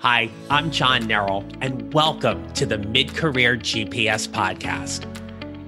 Hi, 0.00 0.30
I'm 0.48 0.70
John 0.70 1.08
Neral, 1.08 1.44
and 1.60 1.92
welcome 1.92 2.48
to 2.52 2.64
the 2.64 2.78
Mid 2.78 3.16
Career 3.16 3.56
GPS 3.56 4.28
podcast. 4.28 5.04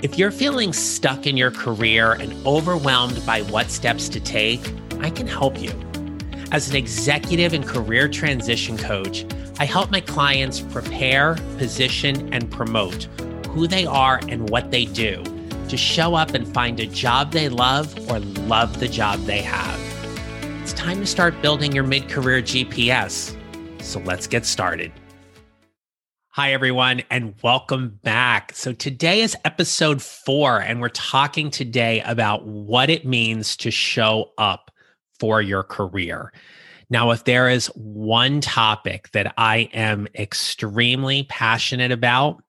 If 0.04 0.18
you're 0.18 0.30
feeling 0.30 0.72
stuck 0.72 1.26
in 1.26 1.36
your 1.36 1.50
career 1.50 2.12
and 2.12 2.46
overwhelmed 2.46 3.26
by 3.26 3.42
what 3.42 3.72
steps 3.72 4.08
to 4.10 4.20
take, 4.20 4.72
I 5.00 5.10
can 5.10 5.26
help 5.26 5.60
you. 5.60 5.72
As 6.52 6.70
an 6.70 6.76
executive 6.76 7.54
and 7.54 7.66
career 7.66 8.06
transition 8.06 8.78
coach, 8.78 9.26
I 9.58 9.64
help 9.64 9.90
my 9.90 10.00
clients 10.00 10.60
prepare, 10.60 11.34
position, 11.58 12.32
and 12.32 12.48
promote 12.52 13.08
who 13.48 13.66
they 13.66 13.84
are 13.84 14.20
and 14.28 14.48
what 14.48 14.70
they 14.70 14.84
do 14.84 15.24
to 15.68 15.76
show 15.76 16.14
up 16.14 16.34
and 16.34 16.46
find 16.54 16.78
a 16.78 16.86
job 16.86 17.32
they 17.32 17.48
love 17.48 17.92
or 18.08 18.20
love 18.20 18.78
the 18.78 18.86
job 18.86 19.18
they 19.24 19.42
have. 19.42 19.80
It's 20.62 20.72
time 20.72 21.00
to 21.00 21.06
start 21.06 21.42
building 21.42 21.72
your 21.72 21.82
mid 21.82 22.08
career 22.08 22.40
GPS. 22.40 23.36
So 23.82 23.98
let's 24.00 24.26
get 24.26 24.46
started. 24.46 24.92
Hi, 26.32 26.52
everyone, 26.52 27.02
and 27.10 27.34
welcome 27.42 27.98
back. 28.02 28.52
So, 28.54 28.72
today 28.72 29.20
is 29.20 29.36
episode 29.44 30.00
four, 30.00 30.60
and 30.60 30.80
we're 30.80 30.90
talking 30.90 31.50
today 31.50 32.00
about 32.02 32.46
what 32.46 32.88
it 32.88 33.04
means 33.04 33.56
to 33.56 33.70
show 33.70 34.30
up 34.38 34.70
for 35.18 35.42
your 35.42 35.62
career. 35.62 36.32
Now, 36.88 37.10
if 37.10 37.24
there 37.24 37.48
is 37.48 37.66
one 37.74 38.40
topic 38.40 39.10
that 39.12 39.34
I 39.36 39.70
am 39.72 40.06
extremely 40.14 41.24
passionate 41.24 41.90
about 41.92 42.42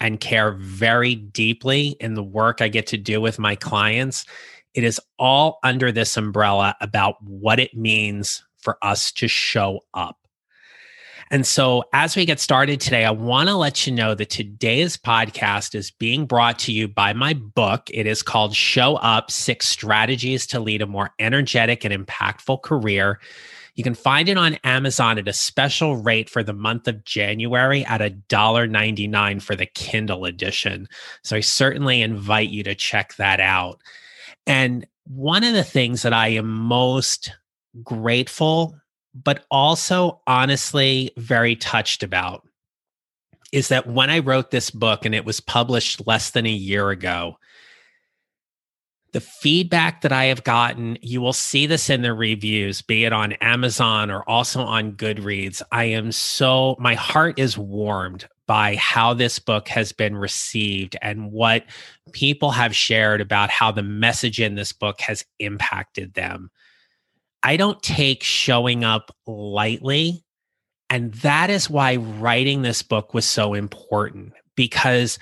and 0.00 0.20
care 0.20 0.52
very 0.52 1.14
deeply 1.14 1.96
in 2.00 2.14
the 2.14 2.22
work 2.22 2.60
I 2.60 2.68
get 2.68 2.86
to 2.88 2.96
do 2.96 3.20
with 3.20 3.38
my 3.38 3.56
clients, 3.56 4.24
it 4.74 4.84
is 4.84 5.00
all 5.18 5.58
under 5.62 5.90
this 5.90 6.16
umbrella 6.16 6.76
about 6.80 7.16
what 7.22 7.58
it 7.58 7.74
means 7.74 8.44
for 8.58 8.78
us 8.82 9.10
to 9.12 9.28
show 9.28 9.80
up. 9.94 10.17
And 11.30 11.46
so, 11.46 11.84
as 11.92 12.16
we 12.16 12.24
get 12.24 12.40
started 12.40 12.80
today, 12.80 13.04
I 13.04 13.10
want 13.10 13.48
to 13.48 13.54
let 13.54 13.86
you 13.86 13.92
know 13.92 14.14
that 14.14 14.30
today's 14.30 14.96
podcast 14.96 15.74
is 15.74 15.90
being 15.90 16.24
brought 16.24 16.58
to 16.60 16.72
you 16.72 16.88
by 16.88 17.12
my 17.12 17.34
book. 17.34 17.90
It 17.92 18.06
is 18.06 18.22
called 18.22 18.54
Show 18.54 18.96
Up 18.96 19.30
Six 19.30 19.68
Strategies 19.68 20.46
to 20.48 20.60
Lead 20.60 20.80
a 20.80 20.86
More 20.86 21.10
Energetic 21.18 21.84
and 21.84 21.92
Impactful 21.94 22.62
Career. 22.62 23.20
You 23.74 23.84
can 23.84 23.94
find 23.94 24.28
it 24.28 24.38
on 24.38 24.54
Amazon 24.64 25.18
at 25.18 25.28
a 25.28 25.32
special 25.32 25.96
rate 25.96 26.30
for 26.30 26.42
the 26.42 26.54
month 26.54 26.88
of 26.88 27.04
January 27.04 27.84
at 27.84 28.00
$1.99 28.00 29.42
for 29.42 29.54
the 29.54 29.66
Kindle 29.66 30.24
edition. 30.24 30.88
So, 31.22 31.36
I 31.36 31.40
certainly 31.40 32.00
invite 32.00 32.48
you 32.48 32.62
to 32.62 32.74
check 32.74 33.16
that 33.16 33.38
out. 33.38 33.82
And 34.46 34.86
one 35.04 35.44
of 35.44 35.52
the 35.52 35.64
things 35.64 36.02
that 36.02 36.14
I 36.14 36.28
am 36.28 36.48
most 36.48 37.32
grateful 37.82 38.78
but 39.14 39.44
also 39.50 40.20
honestly 40.26 41.10
very 41.16 41.56
touched 41.56 42.02
about 42.02 42.46
is 43.52 43.68
that 43.68 43.86
when 43.86 44.10
I 44.10 44.18
wrote 44.18 44.50
this 44.50 44.70
book 44.70 45.04
and 45.04 45.14
it 45.14 45.24
was 45.24 45.40
published 45.40 46.06
less 46.06 46.30
than 46.30 46.46
a 46.46 46.50
year 46.50 46.90
ago, 46.90 47.38
the 49.12 49.20
feedback 49.20 50.02
that 50.02 50.12
I 50.12 50.24
have 50.24 50.44
gotten, 50.44 50.98
you 51.00 51.22
will 51.22 51.32
see 51.32 51.66
this 51.66 51.88
in 51.88 52.02
the 52.02 52.12
reviews, 52.12 52.82
be 52.82 53.04
it 53.04 53.12
on 53.12 53.32
Amazon 53.34 54.10
or 54.10 54.22
also 54.28 54.60
on 54.60 54.92
Goodreads. 54.92 55.62
I 55.72 55.84
am 55.84 56.12
so, 56.12 56.76
my 56.78 56.94
heart 56.94 57.38
is 57.38 57.56
warmed 57.56 58.28
by 58.46 58.76
how 58.76 59.14
this 59.14 59.38
book 59.38 59.68
has 59.68 59.92
been 59.92 60.16
received 60.16 60.96
and 61.00 61.32
what 61.32 61.64
people 62.12 62.50
have 62.50 62.76
shared 62.76 63.20
about 63.20 63.50
how 63.50 63.72
the 63.72 63.82
message 63.82 64.40
in 64.40 64.56
this 64.56 64.72
book 64.72 65.00
has 65.00 65.24
impacted 65.38 66.14
them. 66.14 66.50
I 67.42 67.56
don't 67.56 67.82
take 67.82 68.22
showing 68.22 68.84
up 68.84 69.14
lightly. 69.26 70.24
And 70.90 71.12
that 71.14 71.50
is 71.50 71.68
why 71.68 71.96
writing 71.96 72.62
this 72.62 72.82
book 72.82 73.12
was 73.12 73.26
so 73.26 73.54
important 73.54 74.32
because 74.56 75.18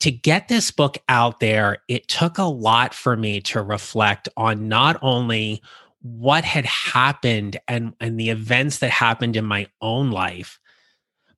to 0.00 0.10
get 0.10 0.48
this 0.48 0.70
book 0.70 0.98
out 1.08 1.40
there, 1.40 1.78
it 1.88 2.08
took 2.08 2.38
a 2.38 2.44
lot 2.44 2.94
for 2.94 3.16
me 3.16 3.40
to 3.42 3.62
reflect 3.62 4.28
on 4.36 4.68
not 4.68 4.98
only 5.02 5.62
what 6.00 6.44
had 6.44 6.66
happened 6.66 7.58
and, 7.68 7.94
and 8.00 8.18
the 8.18 8.30
events 8.30 8.78
that 8.78 8.90
happened 8.90 9.36
in 9.36 9.44
my 9.44 9.68
own 9.80 10.10
life, 10.10 10.58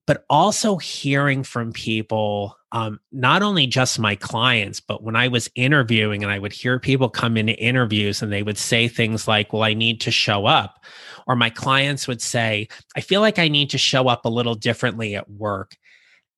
but 0.07 0.25
also 0.29 0.77
hearing 0.77 1.43
from 1.43 1.73
people, 1.73 2.57
um, 2.73 3.01
not 3.11 3.43
only 3.43 3.67
just 3.67 3.99
my 3.99 4.15
clients, 4.17 4.81
but 4.81 5.03
when 5.03 5.17
I 5.17 5.29
was 5.29 5.51
interviewing 5.55 6.23
and 6.23 6.31
I 6.31 6.39
would 6.39 6.53
hear 6.53 6.79
people 6.79 7.09
come 7.09 7.37
into 7.37 7.55
interviews 7.55 8.21
and 8.21 8.33
they 8.33 8.43
would 8.43 8.59
say 8.59 8.87
things 8.87 9.27
like, 9.27 9.53
Well, 9.53 9.63
I 9.63 9.75
need 9.75 10.01
to 10.03 10.11
show 10.11 10.47
up. 10.47 10.85
Or 11.27 11.37
my 11.37 11.49
clients 11.49 12.07
would 12.07 12.21
say, 12.21 12.69
I 12.97 13.01
feel 13.01 13.23
like 13.23 13.39
I 13.39 13.49
need 13.49 13.71
to 13.71 13.79
show 13.79 14.09
up 14.09 14.25
a 14.25 14.31
little 14.31 14.55
differently 14.55 15.15
at 15.15 15.31
work. 15.31 15.77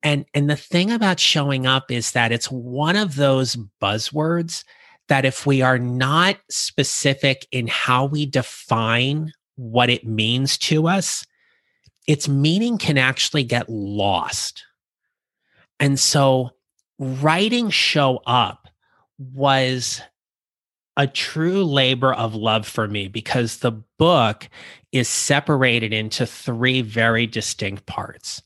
And, 0.02 0.26
and 0.34 0.48
the 0.48 0.56
thing 0.56 0.92
about 0.92 1.18
showing 1.18 1.66
up 1.66 1.90
is 1.90 2.12
that 2.12 2.30
it's 2.30 2.46
one 2.46 2.94
of 2.94 3.16
those 3.16 3.56
buzzwords 3.82 4.62
that 5.08 5.24
if 5.24 5.46
we 5.46 5.62
are 5.62 5.78
not 5.78 6.36
specific 6.50 7.46
in 7.50 7.66
how 7.66 8.04
we 8.04 8.26
define 8.26 9.32
what 9.56 9.90
it 9.90 10.06
means 10.06 10.58
to 10.58 10.86
us, 10.86 11.24
its 12.06 12.28
meaning 12.28 12.78
can 12.78 12.98
actually 12.98 13.44
get 13.44 13.68
lost. 13.68 14.64
And 15.80 15.98
so 15.98 16.50
writing 16.98 17.70
Show 17.70 18.22
Up 18.26 18.68
was 19.18 20.00
a 20.96 21.06
true 21.06 21.64
labor 21.64 22.14
of 22.14 22.34
love 22.34 22.66
for 22.66 22.88
me 22.88 23.08
because 23.08 23.58
the 23.58 23.72
book 23.98 24.48
is 24.92 25.08
separated 25.08 25.92
into 25.92 26.26
three 26.26 26.80
very 26.80 27.26
distinct 27.26 27.86
parts. 27.86 28.42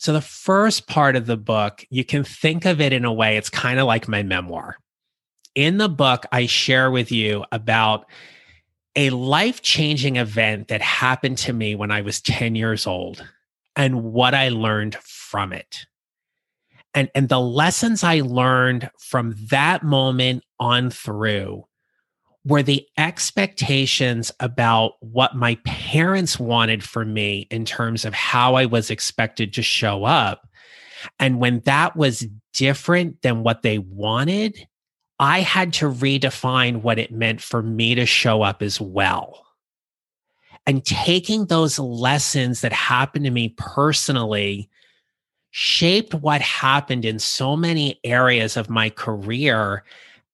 So, 0.00 0.12
the 0.12 0.20
first 0.20 0.86
part 0.86 1.16
of 1.16 1.26
the 1.26 1.36
book, 1.36 1.84
you 1.90 2.04
can 2.04 2.22
think 2.22 2.64
of 2.64 2.80
it 2.80 2.92
in 2.92 3.04
a 3.04 3.12
way, 3.12 3.36
it's 3.36 3.50
kind 3.50 3.80
of 3.80 3.86
like 3.86 4.06
my 4.06 4.22
memoir. 4.22 4.76
In 5.56 5.78
the 5.78 5.88
book, 5.88 6.24
I 6.30 6.46
share 6.46 6.88
with 6.88 7.10
you 7.10 7.44
about 7.50 8.06
a 8.96 9.10
life 9.10 9.62
changing 9.62 10.16
event 10.16 10.68
that 10.68 10.82
happened 10.82 11.38
to 11.38 11.52
me 11.52 11.74
when 11.74 11.90
I 11.90 12.00
was 12.00 12.20
10 12.20 12.54
years 12.54 12.86
old 12.86 13.24
and 13.76 14.02
what 14.02 14.34
I 14.34 14.48
learned 14.48 14.96
from 14.96 15.52
it. 15.52 15.86
And, 16.94 17.10
and 17.14 17.28
the 17.28 17.40
lessons 17.40 18.02
I 18.02 18.20
learned 18.20 18.90
from 18.98 19.34
that 19.50 19.82
moment 19.82 20.42
on 20.58 20.90
through 20.90 21.64
were 22.44 22.62
the 22.62 22.86
expectations 22.96 24.32
about 24.40 24.92
what 25.00 25.36
my 25.36 25.56
parents 25.64 26.40
wanted 26.40 26.82
for 26.82 27.04
me 27.04 27.46
in 27.50 27.64
terms 27.64 28.04
of 28.04 28.14
how 28.14 28.54
I 28.54 28.64
was 28.64 28.90
expected 28.90 29.52
to 29.54 29.62
show 29.62 30.04
up. 30.04 30.48
And 31.20 31.38
when 31.38 31.60
that 31.60 31.94
was 31.94 32.26
different 32.54 33.22
than 33.22 33.42
what 33.42 33.62
they 33.62 33.78
wanted, 33.78 34.66
I 35.20 35.40
had 35.40 35.72
to 35.74 35.90
redefine 35.90 36.82
what 36.82 36.98
it 36.98 37.12
meant 37.12 37.40
for 37.40 37.62
me 37.62 37.94
to 37.94 38.06
show 38.06 38.42
up 38.42 38.62
as 38.62 38.80
well. 38.80 39.44
And 40.66 40.84
taking 40.84 41.46
those 41.46 41.78
lessons 41.78 42.60
that 42.60 42.72
happened 42.72 43.24
to 43.24 43.30
me 43.30 43.54
personally 43.56 44.68
shaped 45.50 46.14
what 46.14 46.40
happened 46.40 47.04
in 47.04 47.18
so 47.18 47.56
many 47.56 47.98
areas 48.04 48.56
of 48.56 48.68
my 48.68 48.90
career 48.90 49.82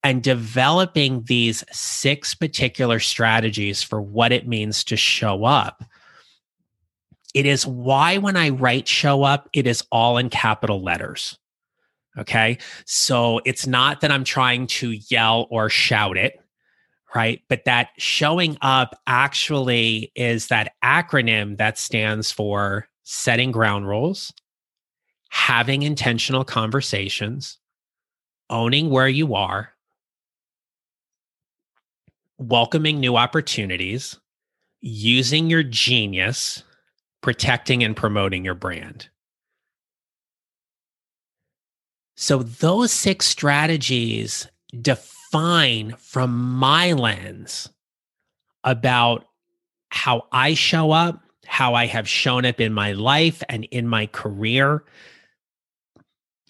and 0.03 0.23
developing 0.23 1.23
these 1.23 1.65
six 1.73 2.35
particular 2.35 2.99
strategies 2.99 3.83
for 3.83 4.03
what 4.03 4.33
it 4.33 4.47
means 4.47 4.85
to 4.85 4.97
show 4.97 5.45
up. 5.45 5.83
It 7.33 7.47
is 7.47 7.67
why 7.67 8.19
when 8.19 8.37
I 8.37 8.51
write 8.51 8.87
show 8.87 9.23
up, 9.23 9.49
it 9.53 9.67
is 9.67 9.83
all 9.91 10.19
in 10.19 10.29
capital 10.29 10.83
letters. 10.83 11.39
Okay. 12.19 12.59
So 12.87 13.41
it's 13.45 13.67
not 13.67 14.01
that 14.01 14.13
I'm 14.13 14.25
trying 14.25 14.67
to 14.69 14.93
yell 15.09 15.47
or 15.51 15.69
shout 15.69 16.17
it, 16.17 16.41
right? 17.15 17.43
But 17.49 17.65
that 17.65 17.89
showing 17.99 18.57
up 18.63 19.01
actually 19.07 20.13
is 20.15 20.47
that 20.49 20.75
acronym 20.85 21.59
that 21.59 21.77
stands 21.79 22.31
for 22.31 22.89
setting 23.03 23.51
ground 23.51 23.89
rules, 23.89 24.33
having 25.31 25.83
intentional 25.83 26.45
conversations, 26.45 27.59
owning 28.49 28.91
where 28.91 29.09
you 29.09 29.35
are, 29.35 29.73
welcoming 32.39 33.01
new 33.01 33.17
opportunities, 33.17 34.19
using 34.81 35.49
your 35.49 35.63
genius, 35.63 36.63
protecting 37.23 37.83
and 37.83 37.97
promoting 37.97 38.45
your 38.45 38.55
brand. 38.55 39.09
So, 42.17 42.43
those 42.43 42.93
six 42.93 43.27
strategies 43.27 44.47
define 44.81 45.97
from 45.99 46.37
my 46.55 46.93
lens 46.93 47.69
about 48.63 49.27
how 49.89 50.27
I 50.33 50.55
show 50.55 50.93
up, 50.93 51.21
how 51.47 51.75
I 51.75 51.87
have 51.87 52.09
shown 52.09 52.45
up 52.45 52.61
in 52.61 52.73
my 52.73 52.93
life 52.93 53.43
and 53.49 53.65
in 53.65 53.89
my 53.89 54.07
career. 54.07 54.85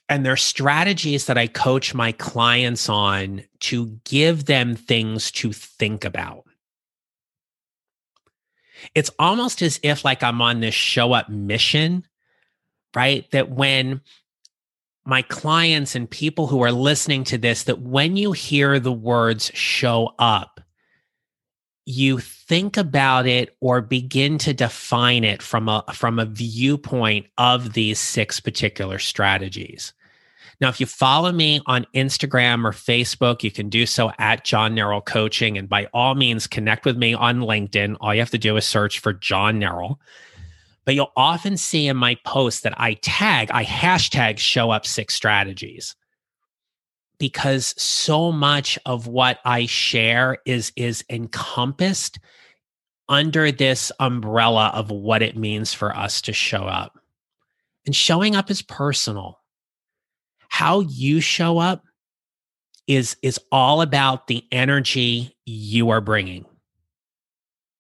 And 0.09 0.25
they're 0.25 0.37
strategies 0.37 1.27
that 1.27 1.39
I 1.39 1.47
coach 1.47 1.95
my 1.95 2.13
clients 2.13 2.89
on 2.89 3.43
to 3.61 3.99
give 4.05 4.45
them 4.45 4.77
things 4.77 5.31
to 5.33 5.53
think 5.53 6.05
about. 6.05 6.45
It's 8.95 9.11
almost 9.19 9.63
as 9.63 9.81
if 9.83 10.05
like 10.05 10.23
I'm 10.23 10.43
on 10.43 10.61
this 10.61 10.75
show 10.75 11.15
up 11.15 11.31
mission, 11.31 12.07
right? 12.95 13.31
That 13.31 13.51
when 13.51 14.03
my 15.05 15.23
clients 15.23 15.95
and 15.95 16.11
people 16.11 16.47
who 16.47 16.63
are 16.63 16.73
listening 16.73 17.25
to 17.25 17.39
this 17.39 17.65
that 17.65 17.81
when 17.81 18.17
you 18.17 18.33
hear 18.33 18.81
the 18.81 18.93
words 18.93 19.51
show 19.55 20.15
up, 20.19 20.61
you 21.87 22.19
think 22.19 22.77
about 22.77 23.27
it 23.27 23.57
or 23.61 23.83
begin 23.83 24.39
to 24.39 24.55
define 24.55 25.23
it 25.23 25.43
from 25.43 25.69
a 25.69 25.85
from 25.93 26.19
a 26.19 26.25
viewpoint 26.25 27.27
of 27.37 27.75
these 27.75 28.01
six 28.01 28.41
particular 28.41 28.99
strategies. 28.99 29.93
Now, 30.61 30.69
if 30.69 30.81
you 30.81 30.87
follow 30.87 31.33
me 31.33 31.61
on 31.67 31.87
Instagram 31.95 32.65
or 32.65 32.71
Facebook, 32.71 33.43
you 33.43 33.51
can 33.51 33.69
do 33.69 33.87
so 33.87 34.13
at 34.19 34.45
John 34.45 34.75
Neral 34.75 35.05
Coaching. 35.05 35.59
And 35.59 35.69
by 35.69 35.87
all 35.93 36.15
means, 36.15 36.47
connect 36.47 36.85
with 36.85 36.97
me 36.97 37.13
on 37.13 37.41
LinkedIn. 37.41 37.97
All 38.01 38.15
you 38.15 38.21
have 38.21 38.31
to 38.31 38.39
do 38.39 38.57
is 38.57 38.65
search 38.65 39.01
for 39.01 39.13
John 39.13 39.61
Neral. 39.61 39.99
But 40.85 40.95
you'll 40.95 41.13
often 41.17 41.57
see 41.57 41.87
in 41.87 41.97
my 41.97 42.17
posts 42.27 42.61
that 42.63 42.79
I 42.79 42.95
tag, 42.95 43.51
I 43.51 43.65
hashtag 43.65 44.39
show 44.39 44.71
up 44.71 44.87
six 44.87 45.15
strategies 45.15 45.97
because 47.19 47.81
so 47.81 48.33
much 48.33 48.79
of 48.85 49.07
what 49.07 49.39
I 49.45 49.67
share 49.67 50.39
is 50.45 50.73
is 50.77 51.05
encompassed 51.09 52.19
under 53.09 53.53
this 53.53 53.93
umbrella 54.01 54.71
of 54.75 54.91
what 54.91 55.23
it 55.23 55.37
means 55.37 55.75
for 55.75 55.95
us 55.97 56.23
to 56.23 56.33
show 56.33 56.65
up. 56.65 56.99
And 57.87 57.95
showing 57.95 58.35
up 58.35 58.51
is 58.51 58.63
personal. 58.63 59.41
How 60.49 60.81
you 60.81 61.21
show 61.21 61.59
up 61.59 61.85
is 62.87 63.17
is 63.23 63.41
all 63.51 63.81
about 63.81 64.27
the 64.27 64.45
energy 64.53 65.37
you 65.47 65.91
are 65.91 66.01
bringing. 66.01 66.45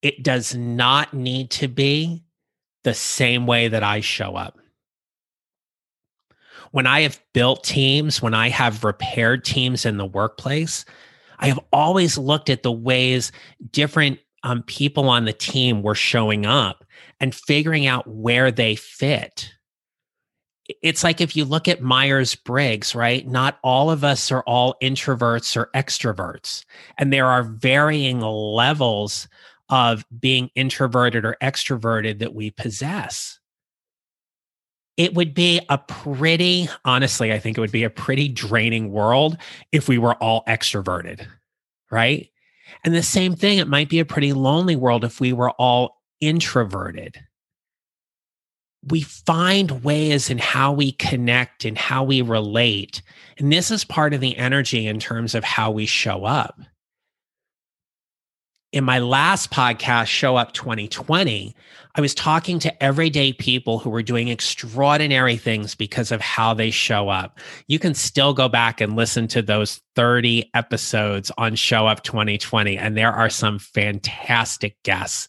It 0.03 0.23
does 0.23 0.55
not 0.55 1.15
need 1.15 1.51
to 1.53 1.69
be 1.69 2.24
the 2.85 2.95
same 2.95 3.47
way 3.47 3.69
that 3.69 3.83
I 3.83 4.01
show 4.01 4.37
up. 4.37 4.59
When 6.71 6.87
I 6.87 7.03
have 7.03 7.21
built 7.33 7.65
teams, 7.65 8.21
when 8.21 8.35
I 8.35 8.49
have 8.49 8.85
repaired 8.85 9.45
teams 9.45 9.85
in 9.85 9.97
the 9.97 10.07
workplace, 10.07 10.85
I 11.39 11.49
have 11.49 11.61
always 11.73 12.19
looked 12.19 12.51
at 12.51 12.63
the 12.63 12.73
ways 12.73 13.33
different 13.71 14.19
um, 14.43 14.63
people 14.63 15.09
on 15.09 15.25
the 15.25 15.33
team 15.33 15.83
were 15.83 15.95
showing 15.95 16.47
up 16.47 16.85
and 17.21 17.35
figuring 17.35 17.87
out 17.87 18.07
where 18.07 18.51
they 18.51 18.77
fit. 18.77 19.51
It's 20.83 21.05
like 21.05 21.21
if 21.21 21.37
you 21.37 21.45
look 21.45 21.69
at 21.69 21.83
Myers 21.83 22.35
Briggs, 22.35 22.95
right? 22.95 23.27
Not 23.27 23.59
all 23.63 23.91
of 23.91 24.03
us 24.03 24.33
are 24.33 24.43
all 24.43 24.77
introverts 24.83 25.57
or 25.57 25.71
extroverts. 25.75 26.65
And 26.99 27.13
there 27.13 27.27
are 27.27 27.43
varying 27.43 28.21
levels 28.21 29.29
of 29.69 30.05
being 30.19 30.51
introverted 30.55 31.25
or 31.25 31.37
extroverted 31.43 32.19
that 32.19 32.35
we 32.35 32.51
possess. 32.51 33.39
It 34.97 35.15
would 35.15 35.35
be 35.35 35.61
a 35.69 35.79
pretty, 35.79 36.69
honestly, 36.85 37.33
I 37.33 37.39
think 37.39 37.57
it 37.57 37.61
would 37.61 37.73
be 37.73 37.85
a 37.85 37.91
pretty 37.91 38.29
draining 38.29 38.93
world 38.93 39.37
if 39.73 39.89
we 39.89 39.99
were 39.99 40.15
all 40.15 40.45
extroverted, 40.47 41.27
right? 41.91 42.29
And 42.85 42.95
the 42.95 43.03
same 43.03 43.35
thing, 43.35 43.59
it 43.59 43.69
might 43.69 43.89
be 43.89 43.99
a 43.99 44.05
pretty 44.05 44.33
lonely 44.33 44.77
world 44.77 45.05
if 45.05 45.21
we 45.21 45.33
were 45.33 45.51
all 45.53 46.01
introverted. 46.21 47.19
We 48.91 49.01
find 49.01 49.83
ways 49.83 50.31
in 50.31 50.39
how 50.39 50.73
we 50.73 50.93
connect 50.93 51.65
and 51.65 51.77
how 51.77 52.05
we 52.05 52.21
relate. 52.23 53.03
And 53.39 53.51
this 53.51 53.71
is 53.71 53.85
part 53.85 54.15
of 54.15 54.21
the 54.21 54.37
energy 54.37 54.87
in 54.87 55.01
terms 55.01 55.35
of 55.35 55.43
how 55.43 55.71
we 55.71 55.87
show 55.87 56.25
up 56.25 56.61
in 58.75 58.83
my 58.83 58.99
last 58.99 59.53
podcast, 59.53 60.07
Show 60.07 60.35
Up 60.35 60.51
2020, 60.51 61.55
I 61.95 62.01
was 62.01 62.13
talking 62.13 62.59
to 62.59 62.83
everyday 62.83 63.33
people 63.33 63.79
who 63.79 63.89
were 63.89 64.03
doing 64.03 64.27
extraordinary 64.27 65.37
things 65.37 65.77
because 65.77 66.11
of 66.11 66.21
how 66.21 66.55
they 66.55 66.73
show 66.73 67.09
up. 67.09 67.39
You 67.69 67.79
can 67.79 67.95
still 67.95 68.35
go 68.35 68.49
back 68.49 68.81
and 68.81 68.97
listen 68.97 69.29
to 69.29 69.43
those 69.43 69.81
30 69.95 70.51
episodes 70.55 71.31
on 71.39 71.55
Show 71.55 71.87
Up 71.87 72.03
2020, 72.03 72.77
and 72.77 72.97
there 72.97 73.13
are 73.13 73.31
some 73.31 73.61
fantastic 73.61 74.83
guests, 74.83 75.29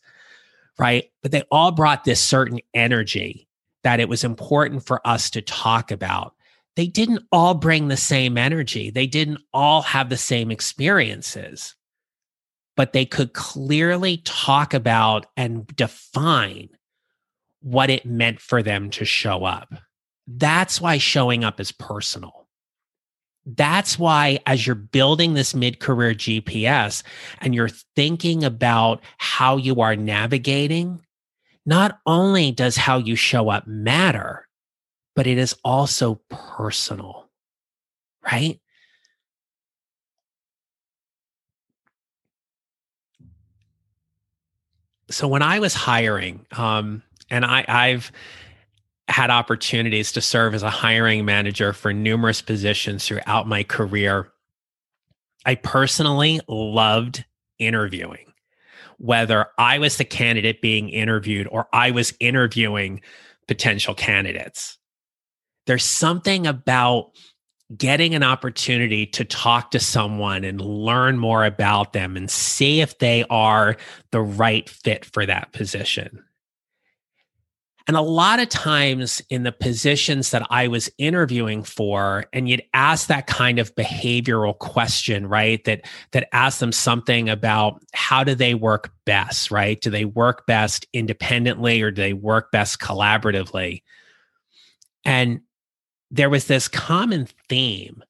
right? 0.80 1.12
But 1.22 1.32
they 1.32 1.44
all 1.52 1.70
brought 1.70 2.04
this 2.04 2.20
certain 2.20 2.62
energy 2.74 3.48
that 3.84 4.00
it 4.00 4.10
was 4.10 4.24
important 4.24 4.88
for 4.88 5.08
us 5.08 5.30
to 5.30 5.44
talk 5.44 5.92
about. 5.92 6.34
They 6.76 6.88
didn't 6.88 7.22
all 7.32 7.54
bring 7.54 7.90
the 7.90 7.96
same 7.96 8.40
energy, 8.40 8.90
they 8.90 9.06
didn't 9.06 9.42
all 9.54 9.84
have 9.84 10.10
the 10.10 10.18
same 10.18 10.50
experiences 10.50 11.76
but 12.76 12.94
they 12.94 13.06
could 13.06 13.34
clearly 13.34 14.18
talk 14.26 14.74
about 14.74 15.26
and 15.38 15.68
define 15.76 16.70
what 17.62 17.90
it 17.90 18.06
meant 18.06 18.40
for 18.40 18.62
them 18.62 18.90
to 18.92 19.06
show 19.06 19.44
up. 19.44 19.74
That's 20.28 20.82
why 20.82 20.98
showing 20.98 21.44
up 21.44 21.60
is 21.60 21.72
personal. 21.72 22.48
That's 23.46 24.00
why, 24.00 24.40
as 24.48 24.66
you're 24.66 24.76
building 24.76 25.34
this 25.34 25.54
mid 25.54 25.80
career 25.80 26.16
GPS 26.16 27.04
and 27.40 27.54
you're 27.54 27.70
thinking 27.96 28.44
about 28.44 29.02
how 29.18 29.58
you 29.58 29.82
are 29.82 29.96
navigating, 29.96 31.02
not 31.66 32.00
only 32.06 32.52
does 32.52 32.76
how 32.76 32.98
you 32.98 33.16
show 33.16 33.50
up 33.50 33.68
matter, 33.68 34.48
but 35.16 35.28
it 35.28 35.38
is 35.38 35.56
also 35.64 36.22
personal, 36.30 37.30
right? 38.24 38.60
So 45.10 45.28
when 45.28 45.42
I 45.42 45.60
was 45.60 45.74
hiring, 45.74 46.46
um, 46.58 47.04
and 47.30 47.46
I, 47.46 47.66
I've 47.68 48.12
had 49.08 49.30
opportunities 49.30 50.12
to 50.14 50.22
serve 50.22 50.54
as 50.54 50.64
a 50.64 50.70
hiring 50.70 51.26
manager 51.26 51.74
for 51.74 51.94
numerous 51.94 52.42
positions 52.42 53.06
throughout 53.06 53.48
my 53.48 53.64
career. 53.64 54.32
I 55.46 55.56
personally 55.56 56.42
loved 56.48 57.24
interviewing, 57.60 58.34
whether 58.98 59.48
I 59.60 59.78
was 59.78 59.98
the 59.98 60.06
candidate 60.06 60.62
being 60.62 60.90
interviewed 60.90 61.48
or 61.52 61.68
I 61.72 61.92
was 61.92 62.14
interviewing 62.20 63.02
potential 63.48 63.94
candidates. 63.94 64.78
There's 65.68 65.84
something 65.84 66.48
about 66.48 67.12
getting 67.76 68.14
an 68.14 68.24
opportunity 68.24 69.06
to 69.08 69.26
talk 69.26 69.72
to 69.72 69.80
someone 69.80 70.44
and 70.44 70.62
learn 70.62 71.18
more 71.18 71.44
about 71.46 71.94
them 71.94 72.16
and 72.16 72.30
see 72.30 72.82
if 72.82 73.00
they 73.00 73.26
are 73.30 73.76
the 74.12 74.22
right 74.22 74.70
fit 74.70 75.04
for 75.06 75.26
that 75.26 75.52
position. 75.52 76.24
And 77.88 77.96
a 77.96 78.02
lot 78.02 78.40
of 78.40 78.50
times 78.50 79.22
in 79.30 79.44
the 79.44 79.52
positions 79.52 80.32
that 80.32 80.46
I 80.50 80.68
was 80.68 80.90
interviewing 80.98 81.62
for, 81.64 82.26
and 82.34 82.50
you'd 82.50 82.64
ask 82.74 83.08
that 83.08 83.28
kind 83.28 83.60
of 83.60 83.76
behavioral 83.76 84.58
question, 84.58 85.28
right? 85.28 85.64
That 85.66 85.82
that 86.12 86.28
asked 86.34 86.60
them 86.60 86.72
something 86.72 87.30
about 87.30 87.84
how 87.94 88.24
do 88.24 88.34
they 88.34 88.56
work 88.56 88.92
best, 89.06 89.52
right? 89.52 89.80
Do 89.80 89.92
they 89.92 90.06
work 90.06 90.48
best 90.48 90.88
independently 90.94 91.82
or 91.82 91.92
do 91.92 92.02
they 92.02 92.14
work 92.14 92.52
best 92.52 92.80
collaboratively? 92.80 93.84
And 95.04 95.42
there 96.16 96.30
was 96.30 96.46
this 96.46 96.68
common 96.68 97.28
theme 97.50 98.04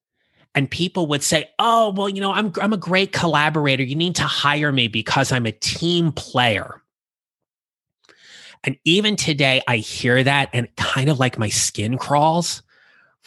and 0.54 0.72
people 0.72 1.08
would 1.08 1.24
say, 1.24 1.50
"Oh, 1.60 1.92
well, 1.96 2.08
you 2.08 2.22
know, 2.22 2.32
I'm 2.32 2.54
I'm 2.62 2.74
a 2.74 2.78
great 2.78 3.12
collaborator. 3.12 3.84
You 3.84 3.96
need 3.96 4.16
to 4.16 4.24
hire 4.24 4.72
me 4.72 4.88
because 4.88 5.32
I'm 5.32 5.46
a 5.46 5.52
team 5.52 6.12
player." 6.12 6.82
And 8.64 8.78
even 8.86 9.16
today 9.16 9.62
I 9.68 9.78
hear 9.78 10.24
that 10.24 10.50
and 10.54 10.74
kind 10.78 11.10
of 11.10 11.20
like 11.20 11.38
my 11.38 11.50
skin 11.50 11.98
crawls, 11.98 12.64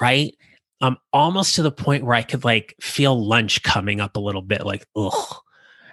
right? 0.01 0.35
Um 0.81 0.97
almost 1.13 1.57
to 1.57 1.63
the 1.63 1.73
point 1.73 2.05
where 2.05 2.15
I 2.17 2.23
could 2.23 2.45
like 2.45 2.75
feel 2.81 3.27
lunch 3.27 3.63
coming 3.63 4.01
up 4.01 4.17
a 4.17 4.21
little 4.21 4.43
bit 4.43 4.65
like, 4.65 4.87
"Ugh." 4.97 5.37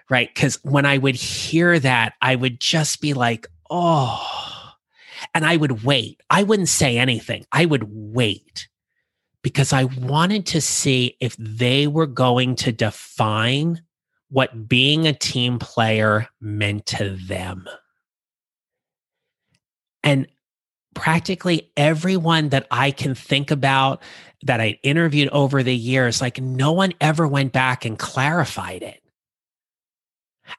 Right? 0.10 0.34
Cuz 0.36 0.60
when 0.64 0.86
I 0.86 0.98
would 1.00 1.16
hear 1.16 1.80
that, 1.80 2.14
I 2.22 2.36
would 2.36 2.60
just 2.60 3.02
be 3.02 3.14
like, 3.14 3.48
"Oh." 3.70 4.72
And 5.34 5.46
I 5.46 5.58
would 5.58 5.84
wait. 5.84 6.22
I 6.30 6.44
wouldn't 6.44 6.70
say 6.70 6.98
anything. 6.98 7.46
I 7.52 7.66
would 7.66 7.84
wait 7.90 8.68
because 9.46 9.74
I 9.74 9.84
wanted 9.84 10.48
to 10.48 10.60
see 10.60 11.18
if 11.20 11.36
they 11.38 11.86
were 11.86 12.08
going 12.08 12.56
to 12.56 12.72
define 12.72 13.84
what 14.30 14.68
being 14.68 15.06
a 15.06 15.14
team 15.14 15.60
player 15.60 16.28
meant 16.42 16.88
to 16.88 17.12
them. 17.12 17.68
And 20.04 20.26
practically 20.96 21.72
everyone 21.78 22.50
that 22.50 22.66
I 22.72 22.90
can 22.90 23.14
think 23.14 23.52
about 23.52 24.02
that 24.42 24.60
I 24.62 24.80
interviewed 24.82 25.30
over 25.30 25.62
the 25.62 25.76
years, 25.76 26.22
like 26.22 26.42
no 26.42 26.72
one 26.72 26.94
ever 27.00 27.28
went 27.28 27.54
back 27.54 27.86
and 27.86 28.00
clarified 28.00 28.82
it. 28.82 29.04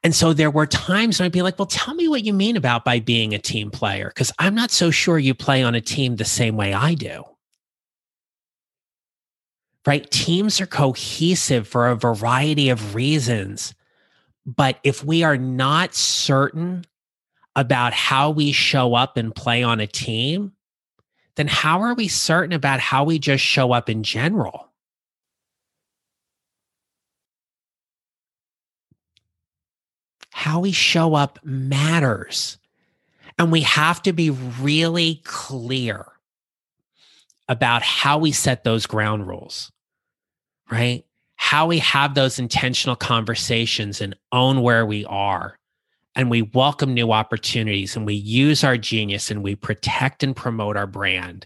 And 0.01 0.15
so 0.15 0.31
there 0.31 0.49
were 0.49 0.65
times 0.65 1.19
when 1.19 1.25
I'd 1.25 1.33
be 1.33 1.41
like, 1.41 1.59
well, 1.59 1.65
tell 1.65 1.93
me 1.93 2.07
what 2.07 2.23
you 2.23 2.31
mean 2.31 2.55
about 2.55 2.85
by 2.85 3.01
being 3.01 3.33
a 3.33 3.37
team 3.37 3.69
player, 3.69 4.07
because 4.07 4.31
I'm 4.39 4.55
not 4.55 4.71
so 4.71 4.91
sure 4.91 5.19
you 5.19 5.33
play 5.33 5.61
on 5.61 5.75
a 5.75 5.81
team 5.81 6.15
the 6.15 6.23
same 6.23 6.55
way 6.55 6.73
I 6.73 6.93
do 6.93 7.25
right? 9.87 10.11
Teams 10.11 10.59
are 10.59 10.67
cohesive 10.67 11.65
for 11.65 11.87
a 11.87 11.95
variety 11.95 12.69
of 12.69 12.93
reasons. 12.93 13.73
But 14.45 14.79
if 14.83 15.03
we 15.03 15.23
are 15.23 15.37
not 15.37 15.95
certain 15.95 16.83
about 17.55 17.93
how 17.93 18.29
we 18.29 18.51
show 18.51 18.93
up 18.95 19.15
and 19.15 19.33
play 19.33 19.63
on 19.63 19.79
a 19.79 19.87
team, 19.87 20.51
then 21.35 21.47
how 21.47 21.81
are 21.81 21.93
we 21.93 22.09
certain 22.09 22.51
about 22.51 22.81
how 22.81 23.05
we 23.05 23.17
just 23.17 23.43
show 23.43 23.71
up 23.71 23.89
in 23.89 24.03
general? 24.03 24.67
How 30.31 30.59
we 30.59 30.73
show 30.73 31.15
up 31.15 31.39
matters. 31.43 32.57
And 33.39 33.51
we 33.51 33.61
have 33.61 34.01
to 34.03 34.11
be 34.13 34.31
really 34.31 35.21
clear 35.23 36.07
about 37.47 37.83
how 37.83 38.17
we 38.17 38.31
set 38.31 38.63
those 38.63 38.85
ground 38.85 39.27
rules, 39.27 39.71
right? 40.71 41.05
How 41.35 41.67
we 41.67 41.79
have 41.79 42.15
those 42.15 42.39
intentional 42.39 42.95
conversations 42.95 44.01
and 44.01 44.15
own 44.31 44.61
where 44.61 44.85
we 44.85 45.05
are. 45.05 45.57
And 46.15 46.31
we 46.31 46.41
welcome 46.41 46.93
new 46.93 47.11
opportunities 47.11 47.95
and 47.95 48.05
we 48.05 48.15
use 48.15 48.63
our 48.63 48.77
genius 48.77 49.29
and 49.29 49.43
we 49.43 49.55
protect 49.55 50.23
and 50.23 50.35
promote 50.35 50.75
our 50.75 50.87
brand 50.87 51.45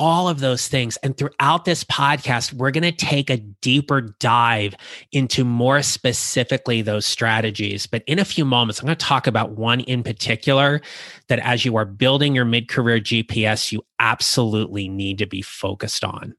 all 0.00 0.30
of 0.30 0.40
those 0.40 0.66
things. 0.66 0.96
And 1.02 1.14
throughout 1.14 1.66
this 1.66 1.84
podcast, 1.84 2.54
we're 2.54 2.70
going 2.70 2.82
to 2.82 2.90
take 2.90 3.28
a 3.28 3.36
deeper 3.36 4.00
dive 4.00 4.74
into 5.12 5.44
more 5.44 5.82
specifically 5.82 6.80
those 6.80 7.04
strategies. 7.04 7.86
But 7.86 8.02
in 8.06 8.18
a 8.18 8.24
few 8.24 8.46
moments, 8.46 8.80
I'm 8.80 8.86
going 8.86 8.96
to 8.96 9.04
talk 9.04 9.26
about 9.26 9.52
one 9.52 9.80
in 9.80 10.02
particular 10.02 10.80
that 11.28 11.38
as 11.40 11.66
you 11.66 11.76
are 11.76 11.84
building 11.84 12.34
your 12.34 12.46
mid 12.46 12.66
career 12.66 12.98
GPS, 12.98 13.72
you 13.72 13.82
absolutely 13.98 14.88
need 14.88 15.18
to 15.18 15.26
be 15.26 15.42
focused 15.42 16.02
on. 16.02 16.34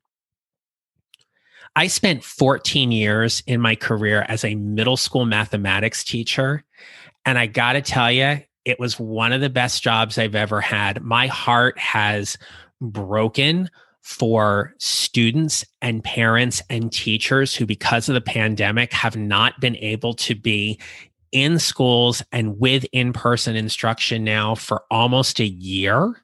I 1.75 1.87
spent 1.87 2.23
14 2.23 2.91
years 2.91 3.43
in 3.47 3.61
my 3.61 3.75
career 3.75 4.25
as 4.27 4.43
a 4.43 4.55
middle 4.55 4.97
school 4.97 5.25
mathematics 5.25 6.03
teacher. 6.03 6.63
And 7.25 7.37
I 7.37 7.47
got 7.47 7.73
to 7.73 7.81
tell 7.81 8.11
you, 8.11 8.41
it 8.65 8.79
was 8.79 8.99
one 8.99 9.31
of 9.31 9.41
the 9.41 9.49
best 9.49 9.81
jobs 9.81 10.17
I've 10.17 10.35
ever 10.35 10.61
had. 10.61 11.01
My 11.01 11.27
heart 11.27 11.77
has 11.79 12.37
broken 12.81 13.69
for 14.01 14.73
students 14.79 15.63
and 15.81 16.03
parents 16.03 16.61
and 16.69 16.91
teachers 16.91 17.55
who, 17.55 17.65
because 17.65 18.09
of 18.09 18.15
the 18.15 18.21
pandemic, 18.21 18.91
have 18.93 19.15
not 19.15 19.59
been 19.61 19.75
able 19.77 20.13
to 20.15 20.35
be 20.35 20.79
in 21.31 21.59
schools 21.59 22.21
and 22.31 22.59
with 22.59 22.85
in 22.91 23.13
person 23.13 23.55
instruction 23.55 24.23
now 24.23 24.55
for 24.55 24.83
almost 24.91 25.39
a 25.39 25.45
year. 25.45 26.21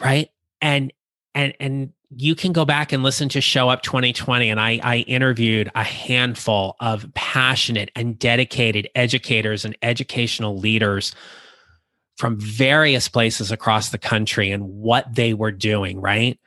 Right. 0.00 0.30
And, 0.60 0.92
and, 1.34 1.54
and, 1.60 1.92
you 2.10 2.34
can 2.34 2.52
go 2.52 2.64
back 2.64 2.92
and 2.92 3.02
listen 3.02 3.28
to 3.30 3.40
show 3.40 3.68
up 3.68 3.82
2020 3.82 4.48
and 4.48 4.60
I, 4.60 4.80
I 4.82 4.98
interviewed 4.98 5.70
a 5.74 5.82
handful 5.82 6.76
of 6.80 7.12
passionate 7.14 7.90
and 7.96 8.18
dedicated 8.18 8.88
educators 8.94 9.64
and 9.64 9.76
educational 9.82 10.56
leaders 10.56 11.14
from 12.16 12.38
various 12.38 13.08
places 13.08 13.50
across 13.50 13.90
the 13.90 13.98
country 13.98 14.50
and 14.50 14.64
what 14.64 15.14
they 15.14 15.34
were 15.34 15.52
doing, 15.52 16.00
right? 16.00 16.38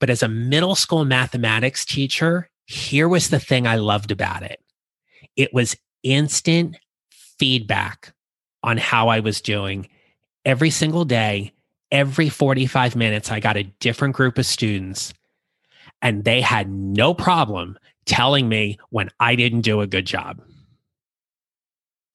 But 0.00 0.10
as 0.10 0.22
a 0.22 0.28
middle 0.28 0.74
school 0.74 1.04
mathematics 1.04 1.84
teacher, 1.84 2.48
here 2.66 3.08
was 3.08 3.28
the 3.28 3.38
thing 3.38 3.66
I 3.66 3.76
loved 3.76 4.10
about 4.10 4.42
it 4.42 4.60
it 5.36 5.52
was 5.54 5.76
instant 6.02 6.76
feedback 7.10 8.12
on 8.62 8.76
how 8.76 9.08
I 9.08 9.20
was 9.20 9.40
doing 9.40 9.88
every 10.44 10.70
single 10.70 11.04
day. 11.04 11.52
Every 11.92 12.28
45 12.28 12.96
minutes, 12.96 13.30
I 13.30 13.38
got 13.38 13.56
a 13.56 13.62
different 13.78 14.16
group 14.16 14.38
of 14.38 14.46
students, 14.46 15.14
and 16.00 16.24
they 16.24 16.40
had 16.40 16.68
no 16.68 17.14
problem 17.14 17.78
telling 18.06 18.48
me 18.48 18.78
when 18.90 19.10
I 19.20 19.36
didn't 19.36 19.60
do 19.60 19.80
a 19.80 19.86
good 19.86 20.06
job. 20.06 20.42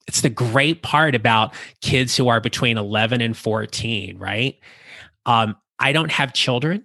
It's 0.07 0.21
the 0.21 0.29
great 0.29 0.81
part 0.81 1.15
about 1.15 1.53
kids 1.81 2.17
who 2.17 2.27
are 2.27 2.41
between 2.41 2.77
11 2.77 3.21
and 3.21 3.37
14, 3.37 4.17
right? 4.17 4.57
Um, 5.25 5.55
I 5.79 5.91
don't 5.91 6.11
have 6.11 6.33
children. 6.33 6.83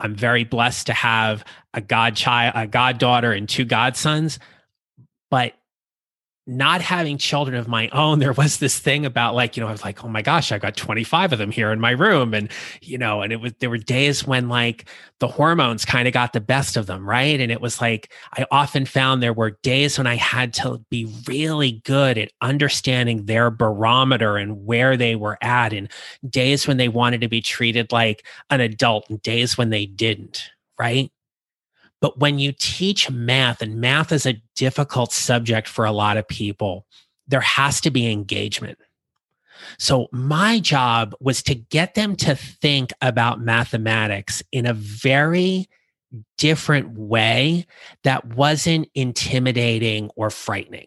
I'm 0.00 0.14
very 0.14 0.44
blessed 0.44 0.86
to 0.86 0.92
have 0.94 1.44
a 1.74 1.80
godchild, 1.80 2.54
a 2.56 2.66
goddaughter, 2.66 3.32
and 3.32 3.48
two 3.48 3.64
godsons. 3.64 4.38
But 5.30 5.54
not 6.48 6.80
having 6.80 7.18
children 7.18 7.56
of 7.56 7.68
my 7.68 7.88
own, 7.90 8.18
there 8.18 8.32
was 8.32 8.56
this 8.56 8.78
thing 8.78 9.04
about 9.04 9.34
like, 9.34 9.56
you 9.56 9.62
know, 9.62 9.68
I 9.68 9.72
was 9.72 9.84
like, 9.84 10.02
oh 10.02 10.08
my 10.08 10.22
gosh, 10.22 10.50
I've 10.50 10.62
got 10.62 10.76
25 10.76 11.34
of 11.34 11.38
them 11.38 11.50
here 11.50 11.70
in 11.70 11.78
my 11.78 11.90
room. 11.90 12.32
And, 12.32 12.50
you 12.80 12.96
know, 12.96 13.20
and 13.20 13.32
it 13.32 13.40
was, 13.40 13.52
there 13.58 13.68
were 13.68 13.76
days 13.76 14.26
when 14.26 14.48
like 14.48 14.86
the 15.20 15.28
hormones 15.28 15.84
kind 15.84 16.08
of 16.08 16.14
got 16.14 16.32
the 16.32 16.40
best 16.40 16.78
of 16.78 16.86
them. 16.86 17.06
Right. 17.06 17.38
And 17.38 17.52
it 17.52 17.60
was 17.60 17.82
like, 17.82 18.10
I 18.32 18.46
often 18.50 18.86
found 18.86 19.22
there 19.22 19.34
were 19.34 19.58
days 19.62 19.98
when 19.98 20.06
I 20.06 20.16
had 20.16 20.54
to 20.54 20.84
be 20.90 21.12
really 21.28 21.82
good 21.84 22.16
at 22.16 22.32
understanding 22.40 23.26
their 23.26 23.50
barometer 23.50 24.38
and 24.38 24.64
where 24.64 24.96
they 24.96 25.16
were 25.16 25.36
at, 25.42 25.72
and 25.72 25.90
days 26.28 26.66
when 26.66 26.78
they 26.78 26.88
wanted 26.88 27.20
to 27.20 27.28
be 27.28 27.42
treated 27.42 27.92
like 27.92 28.26
an 28.48 28.60
adult, 28.60 29.10
and 29.10 29.20
days 29.20 29.58
when 29.58 29.70
they 29.70 29.84
didn't. 29.84 30.50
Right. 30.78 31.10
But 32.00 32.18
when 32.18 32.38
you 32.38 32.52
teach 32.52 33.10
math, 33.10 33.60
and 33.60 33.80
math 33.80 34.12
is 34.12 34.26
a 34.26 34.40
difficult 34.54 35.12
subject 35.12 35.66
for 35.66 35.84
a 35.84 35.92
lot 35.92 36.16
of 36.16 36.28
people, 36.28 36.86
there 37.26 37.40
has 37.40 37.80
to 37.82 37.90
be 37.90 38.10
engagement. 38.10 38.78
So, 39.78 40.06
my 40.12 40.60
job 40.60 41.14
was 41.20 41.42
to 41.44 41.54
get 41.56 41.94
them 41.94 42.14
to 42.16 42.36
think 42.36 42.92
about 43.02 43.40
mathematics 43.40 44.42
in 44.52 44.66
a 44.66 44.72
very 44.72 45.68
different 46.38 46.96
way 46.96 47.66
that 48.04 48.24
wasn't 48.24 48.88
intimidating 48.94 50.10
or 50.14 50.30
frightening. 50.30 50.86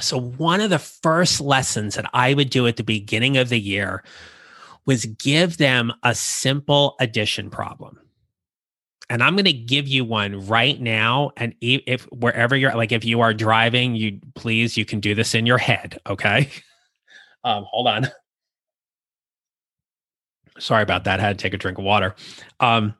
So, 0.00 0.18
one 0.18 0.62
of 0.62 0.70
the 0.70 0.78
first 0.78 1.40
lessons 1.40 1.94
that 1.96 2.08
I 2.14 2.32
would 2.32 2.48
do 2.48 2.66
at 2.66 2.76
the 2.76 2.82
beginning 2.82 3.36
of 3.36 3.50
the 3.50 3.60
year 3.60 4.02
was 4.86 5.04
give 5.04 5.58
them 5.58 5.92
a 6.02 6.14
simple 6.14 6.96
addition 7.00 7.50
problem 7.50 7.98
and 9.08 9.22
I'm 9.22 9.34
going 9.34 9.44
to 9.44 9.52
give 9.52 9.86
you 9.86 10.04
one 10.04 10.46
right 10.46 10.80
now. 10.80 11.30
And 11.36 11.54
if 11.60 12.04
wherever 12.12 12.56
you're, 12.56 12.74
like, 12.74 12.92
if 12.92 13.04
you 13.04 13.20
are 13.20 13.32
driving, 13.32 13.94
you 13.94 14.20
please, 14.34 14.76
you 14.76 14.84
can 14.84 15.00
do 15.00 15.14
this 15.14 15.34
in 15.34 15.46
your 15.46 15.58
head. 15.58 15.98
Okay. 16.08 16.50
Um, 17.44 17.64
hold 17.70 17.86
on. 17.86 18.08
Sorry 20.58 20.82
about 20.82 21.04
that. 21.04 21.20
I 21.20 21.22
had 21.22 21.38
to 21.38 21.42
take 21.44 21.54
a 21.54 21.56
drink 21.56 21.78
of 21.78 21.84
water. 21.84 22.16
Um, 22.58 22.92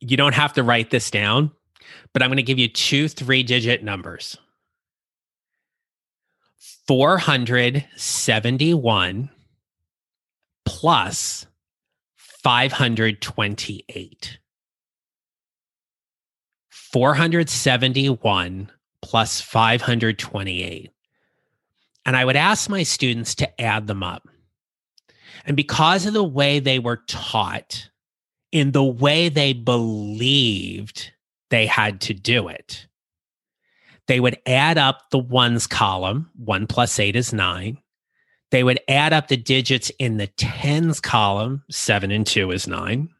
you 0.00 0.16
don't 0.16 0.34
have 0.34 0.54
to 0.54 0.62
write 0.62 0.88
this 0.88 1.10
down, 1.10 1.50
but 2.14 2.22
I'm 2.22 2.30
going 2.30 2.38
to 2.38 2.42
give 2.42 2.58
you 2.58 2.68
two 2.68 3.06
three 3.06 3.42
digit 3.42 3.84
numbers 3.84 4.38
471 6.86 9.30
plus 10.64 11.46
528. 12.42 14.38
471 16.70 18.70
plus 19.02 19.40
528. 19.40 20.90
And 22.06 22.16
I 22.16 22.24
would 22.24 22.36
ask 22.36 22.68
my 22.68 22.82
students 22.82 23.34
to 23.36 23.60
add 23.60 23.86
them 23.86 24.02
up. 24.02 24.26
And 25.44 25.56
because 25.56 26.06
of 26.06 26.14
the 26.14 26.24
way 26.24 26.58
they 26.58 26.78
were 26.78 27.02
taught, 27.06 27.88
in 28.52 28.72
the 28.72 28.84
way 28.84 29.28
they 29.28 29.52
believed 29.52 31.12
they 31.50 31.66
had 31.66 32.00
to 32.02 32.14
do 32.14 32.48
it, 32.48 32.86
they 34.06 34.18
would 34.18 34.38
add 34.46 34.76
up 34.76 35.10
the 35.10 35.18
ones 35.18 35.66
column, 35.66 36.30
one 36.36 36.66
plus 36.66 36.98
eight 36.98 37.14
is 37.14 37.32
nine. 37.32 37.78
They 38.50 38.64
would 38.64 38.80
add 38.88 39.12
up 39.12 39.28
the 39.28 39.36
digits 39.36 39.90
in 39.98 40.16
the 40.16 40.26
tens 40.26 41.00
column, 41.00 41.62
seven 41.70 42.10
and 42.10 42.26
two 42.26 42.50
is 42.50 42.66
nine. 42.66 43.10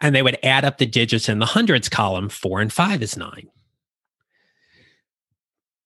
And 0.00 0.14
they 0.14 0.22
would 0.22 0.38
add 0.42 0.64
up 0.64 0.78
the 0.78 0.86
digits 0.86 1.28
in 1.28 1.38
the 1.38 1.46
hundreds 1.46 1.88
column, 1.88 2.28
four 2.28 2.60
and 2.60 2.72
five 2.72 3.02
is 3.02 3.16
nine. 3.16 3.48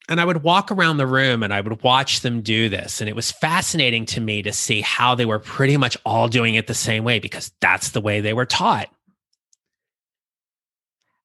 And 0.09 0.21
I 0.21 0.25
would 0.25 0.45
walk 0.45 0.71
around 0.71 0.99
the 0.99 1.07
room 1.07 1.43
and 1.43 1.53
I 1.53 1.61
would 1.61 1.83
watch 1.83 2.21
them 2.21 2.41
do 2.41 2.69
this. 2.69 3.01
And 3.01 3.09
it 3.09 3.17
was 3.17 3.33
fascinating 3.33 4.07
to 4.07 4.21
me 4.21 4.41
to 4.43 4.53
see 4.53 4.81
how 4.81 5.15
they 5.15 5.27
were 5.27 5.41
pretty 5.41 5.77
much 5.77 5.97
all 6.07 6.29
doing 6.29 6.55
it 6.55 6.69
the 6.69 6.75
same 6.75 7.03
way 7.03 7.19
because 7.19 7.51
that's 7.61 7.91
the 7.91 8.01
way 8.01 8.21
they 8.21 8.33
were 8.33 8.47
taught. 8.47 8.89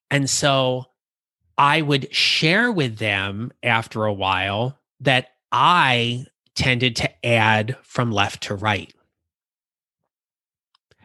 And 0.09 0.29
so 0.29 0.85
I 1.57 1.83
would 1.83 2.13
share 2.13 2.71
with 2.71 2.97
them 2.97 3.53
after 3.61 4.05
a 4.05 4.13
while 4.13 4.79
that 5.01 5.27
I 5.51 6.25
tended 6.61 6.95
to 6.95 7.25
add 7.25 7.75
from 7.81 8.11
left 8.11 8.43
to 8.43 8.53
right. 8.53 8.93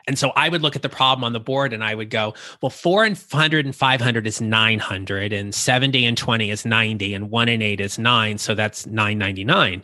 And 0.07 0.19
so 0.19 0.33
I 0.37 0.51
would 0.51 0.61
look 0.61 0.77
at 0.77 0.83
the 0.83 0.91
problem 0.91 1.25
on 1.25 1.33
the 1.33 1.41
board 1.41 1.73
and 1.73 1.83
I 1.83 1.95
would 1.95 2.11
go, 2.11 2.35
well, 2.61 2.69
400 2.69 3.65
and 3.65 3.75
500 3.75 4.27
is 4.27 4.41
900, 4.41 5.33
and 5.33 5.55
70 5.55 6.05
and 6.05 6.17
20 6.17 6.51
is 6.51 6.67
90, 6.67 7.15
and 7.15 7.31
1 7.31 7.49
and 7.49 7.63
8 7.63 7.81
is 7.81 7.99
9. 7.99 8.39
So 8.39 8.55
that's 8.55 8.87
999. 8.87 9.83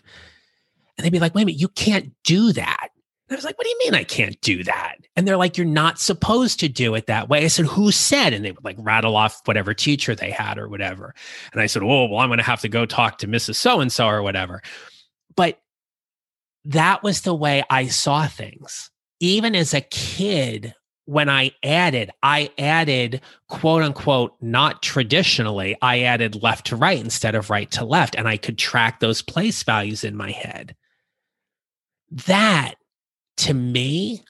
And 0.98 1.04
they'd 1.04 1.10
be 1.10 1.18
like, 1.18 1.34
wait 1.34 1.42
a 1.42 1.46
minute, 1.46 1.60
you 1.60 1.68
can't 1.68 2.12
do 2.22 2.52
that. 2.52 2.90
I 3.30 3.34
was 3.34 3.44
like, 3.44 3.56
what 3.56 3.64
do 3.64 3.70
you 3.70 3.78
mean 3.78 3.94
I 3.94 4.04
can't 4.04 4.38
do 4.42 4.62
that? 4.64 4.96
And 5.16 5.26
they're 5.26 5.38
like, 5.38 5.56
you're 5.56 5.66
not 5.66 5.98
supposed 5.98 6.60
to 6.60 6.68
do 6.68 6.94
it 6.94 7.06
that 7.06 7.30
way. 7.30 7.44
I 7.44 7.48
said, 7.48 7.64
who 7.64 7.90
said? 7.90 8.34
And 8.34 8.44
they 8.44 8.52
would 8.52 8.64
like 8.64 8.76
rattle 8.78 9.16
off 9.16 9.40
whatever 9.46 9.72
teacher 9.72 10.14
they 10.14 10.30
had 10.30 10.58
or 10.58 10.68
whatever. 10.68 11.14
And 11.52 11.62
I 11.62 11.66
said, 11.66 11.82
oh, 11.82 12.06
well, 12.06 12.18
I'm 12.18 12.28
going 12.28 12.38
to 12.38 12.44
have 12.44 12.60
to 12.60 12.68
go 12.68 12.84
talk 12.84 13.16
to 13.18 13.26
Mrs. 13.26 13.54
So 13.54 13.80
and 13.80 13.90
so 13.90 14.06
or 14.06 14.22
whatever. 14.22 14.60
But 15.34 15.62
that 16.64 17.02
was 17.02 17.23
the 17.23 17.35
way 17.35 17.62
I 17.69 17.88
saw 17.88 18.26
things. 18.26 18.90
Even 19.21 19.54
as 19.54 19.75
a 19.75 19.81
kid, 19.81 20.75
when 21.04 21.28
I 21.28 21.52
added, 21.62 22.11
I 22.23 22.50
added 22.59 23.21
quote 23.49 23.83
unquote, 23.83 24.35
not 24.40 24.83
traditionally, 24.83 25.76
I 25.83 26.02
added 26.02 26.42
left 26.42 26.66
to 26.66 26.76
right 26.76 26.99
instead 26.99 27.35
of 27.35 27.50
right 27.50 27.71
to 27.73 27.85
left. 27.85 28.14
And 28.14 28.28
I 28.28 28.37
could 28.37 28.59
track 28.59 29.00
those 29.00 29.23
place 29.23 29.62
values 29.62 30.04
in 30.04 30.16
my 30.16 30.31
head. 30.31 30.76
That 32.11 32.75
to 33.38 33.54
me 33.54 34.25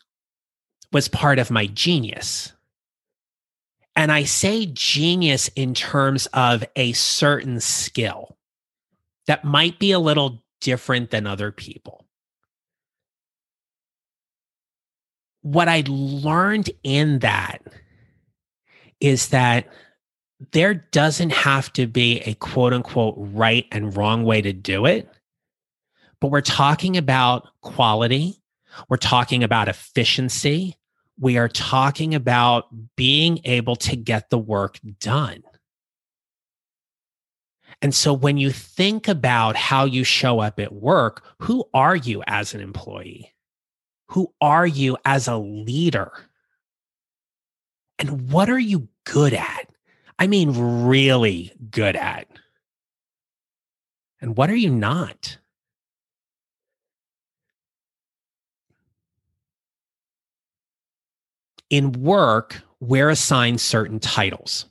was 0.92 1.08
part 1.08 1.38
of 1.38 1.50
my 1.50 1.66
genius. 1.66 2.52
And 3.94 4.10
I 4.10 4.24
say 4.24 4.66
genius 4.66 5.48
in 5.48 5.74
terms 5.74 6.26
of 6.32 6.64
a 6.76 6.92
certain 6.92 7.60
skill 7.60 8.36
that 9.26 9.44
might 9.44 9.78
be 9.78 9.92
a 9.92 9.98
little 9.98 10.42
different 10.60 11.10
than 11.10 11.26
other 11.26 11.52
people. 11.52 12.01
What 15.42 15.68
I 15.68 15.84
learned 15.86 16.70
in 16.82 17.20
that 17.20 17.62
is 19.00 19.28
that 19.28 19.68
there 20.52 20.74
doesn't 20.74 21.30
have 21.30 21.72
to 21.74 21.86
be 21.86 22.20
a 22.20 22.34
quote 22.34 22.72
unquote 22.72 23.14
right 23.16 23.66
and 23.70 23.96
wrong 23.96 24.24
way 24.24 24.42
to 24.42 24.52
do 24.52 24.86
it, 24.86 25.08
but 26.20 26.28
we're 26.28 26.40
talking 26.40 26.96
about 26.96 27.48
quality 27.60 28.42
we're 28.88 28.96
talking 28.96 29.42
about 29.42 29.68
efficiency. 29.68 30.76
We 31.18 31.38
are 31.38 31.48
talking 31.48 32.14
about 32.14 32.66
being 32.96 33.40
able 33.44 33.76
to 33.76 33.96
get 33.96 34.30
the 34.30 34.38
work 34.38 34.78
done. 35.00 35.42
And 37.80 37.94
so 37.94 38.12
when 38.12 38.38
you 38.38 38.50
think 38.50 39.08
about 39.08 39.56
how 39.56 39.84
you 39.84 40.04
show 40.04 40.40
up 40.40 40.60
at 40.60 40.72
work, 40.72 41.24
who 41.40 41.64
are 41.74 41.96
you 41.96 42.22
as 42.26 42.54
an 42.54 42.60
employee? 42.60 43.34
Who 44.12 44.32
are 44.40 44.66
you 44.66 44.96
as 45.04 45.28
a 45.28 45.36
leader? 45.36 46.12
And 47.98 48.30
what 48.30 48.48
are 48.48 48.58
you 48.58 48.88
good 49.04 49.34
at? 49.34 49.68
I 50.18 50.26
mean, 50.26 50.84
really 50.86 51.52
good 51.70 51.96
at. 51.96 52.28
And 54.20 54.36
what 54.36 54.50
are 54.50 54.56
you 54.56 54.70
not? 54.70 55.38
in 61.72 61.90
work, 61.92 62.62
we're 62.80 63.08
assigned 63.08 63.58
certain 63.58 63.98
titles. 63.98 64.66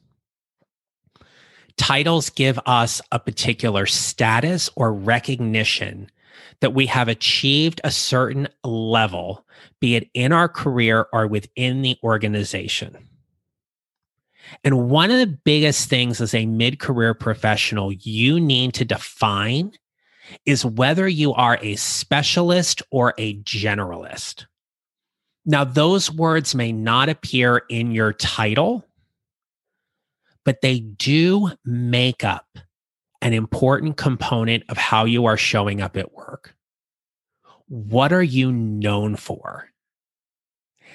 Titles 1.75 2.29
give 2.29 2.60
us 2.67 3.01
a 3.12 3.17
particular 3.17 3.88
status 3.88 4.69
or 4.75 4.93
recognition 4.93 6.12
that 6.62 6.74
we 6.74 6.86
have 6.86 7.08
achieved 7.08 7.82
a 7.84 7.91
certain 7.91 8.48
level, 8.63 9.46
be 9.80 9.96
it 9.96 10.10
in 10.13 10.32
our 10.32 10.48
career 10.48 11.08
or 11.12 11.27
within 11.27 11.82
the 11.82 11.98
organization. 12.03 12.98
And 14.63 14.89
one 14.89 15.12
of 15.12 15.20
the 15.20 15.27
biggest 15.44 15.89
things 15.89 16.22
as 16.22 16.34
a 16.34 16.46
mid 16.46 16.80
career 16.80 17.13
professional 17.13 17.91
you 17.91 18.39
need 18.39 18.74
to 18.75 18.86
define 18.86 19.72
is 20.46 20.65
whether 20.65 21.08
you 21.08 21.34
are 21.34 21.58
a 21.62 21.75
specialist 21.75 22.82
or 22.91 23.13
a 23.18 23.38
generalist. 23.39 24.46
Now, 25.46 25.63
those 25.63 26.12
words 26.12 26.53
may 26.53 26.72
not 26.72 27.10
appear 27.10 27.63
in 27.70 27.91
your 27.91 28.13
title, 28.13 28.86
but 30.44 30.62
they 30.62 30.80
do 30.80 31.51
make 31.65 32.24
up 32.24 32.46
an 33.21 33.33
important 33.33 33.97
component 33.97 34.63
of 34.69 34.77
how 34.77 35.05
you 35.05 35.25
are 35.25 35.37
showing 35.37 35.81
up 35.81 35.95
at 35.95 36.13
work. 36.13 36.55
What 37.67 38.11
are 38.11 38.23
you 38.23 38.51
known 38.51 39.15
for? 39.15 39.69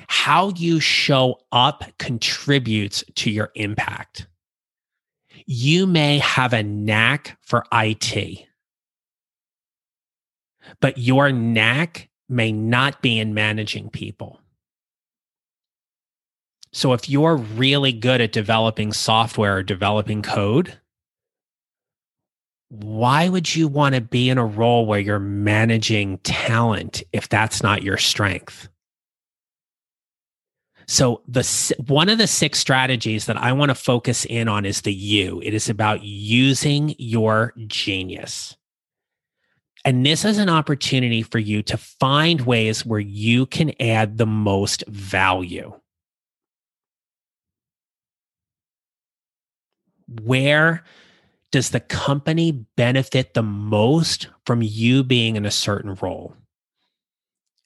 How 0.09 0.51
you 0.57 0.81
show 0.81 1.41
up 1.53 1.85
contributes 1.99 3.03
to 3.17 3.31
your 3.31 3.51
impact. 3.55 4.27
You 5.47 5.87
may 5.87 6.19
have 6.19 6.53
a 6.53 6.63
knack 6.63 7.39
for 7.41 7.65
IT, 7.73 8.47
but 10.81 10.99
your 10.99 11.33
knack 11.33 12.09
may 12.29 12.53
not 12.53 13.01
be 13.03 13.19
in 13.19 13.35
managing 13.35 13.89
people. 13.91 14.41
So 16.73 16.93
if 16.93 17.09
you're 17.09 17.37
really 17.37 17.93
good 17.93 18.21
at 18.21 18.33
developing 18.33 18.93
software 18.93 19.57
or 19.57 19.63
developing 19.63 20.21
code, 20.21 20.79
why 22.69 23.29
would 23.29 23.55
you 23.55 23.69
want 23.69 23.95
to 23.95 24.01
be 24.01 24.29
in 24.29 24.39
a 24.39 24.47
role 24.47 24.87
where 24.87 24.99
you're 24.99 25.19
managing 25.19 26.19
talent 26.19 27.03
if 27.13 27.29
that's 27.29 27.63
not 27.63 27.83
your 27.83 27.97
strength? 27.97 28.69
So 30.89 31.23
the 31.27 31.75
one 31.87 32.09
of 32.09 32.19
the 32.19 32.27
six 32.27 32.59
strategies 32.59 33.27
that 33.27 33.37
I 33.37 33.53
want 33.53 33.71
to 33.71 33.75
focus 33.75 34.25
in 34.25 34.49
on 34.49 34.65
is 34.65 34.83
the 34.83 34.95
you. 34.95 35.41
It 35.45 35.53
is 35.53 35.69
about 35.69 36.03
using 36.05 36.95
your 36.99 37.53
genius. 37.67 38.57
And 39.85 40.05
this 40.05 40.25
is 40.25 40.39
an 40.39 40.49
opportunity 40.49 41.23
for 41.23 41.39
you 41.39 41.63
to 41.65 41.77
find 41.77 42.41
ways 42.41 42.85
where 42.85 43.01
you 43.01 43.47
can 43.47 43.73
add 43.81 44.19
the 44.19 44.27
most 44.27 44.85
value. 44.89 45.73
Where 50.23 50.85
does 51.53 51.71
the 51.71 51.81
company 51.81 52.53
benefit 52.77 53.35
the 53.35 53.43
most 53.43 54.29
from 54.45 54.63
you 54.63 55.03
being 55.03 55.37
in 55.37 55.47
a 55.47 55.51
certain 55.51 55.95
role? 55.95 56.35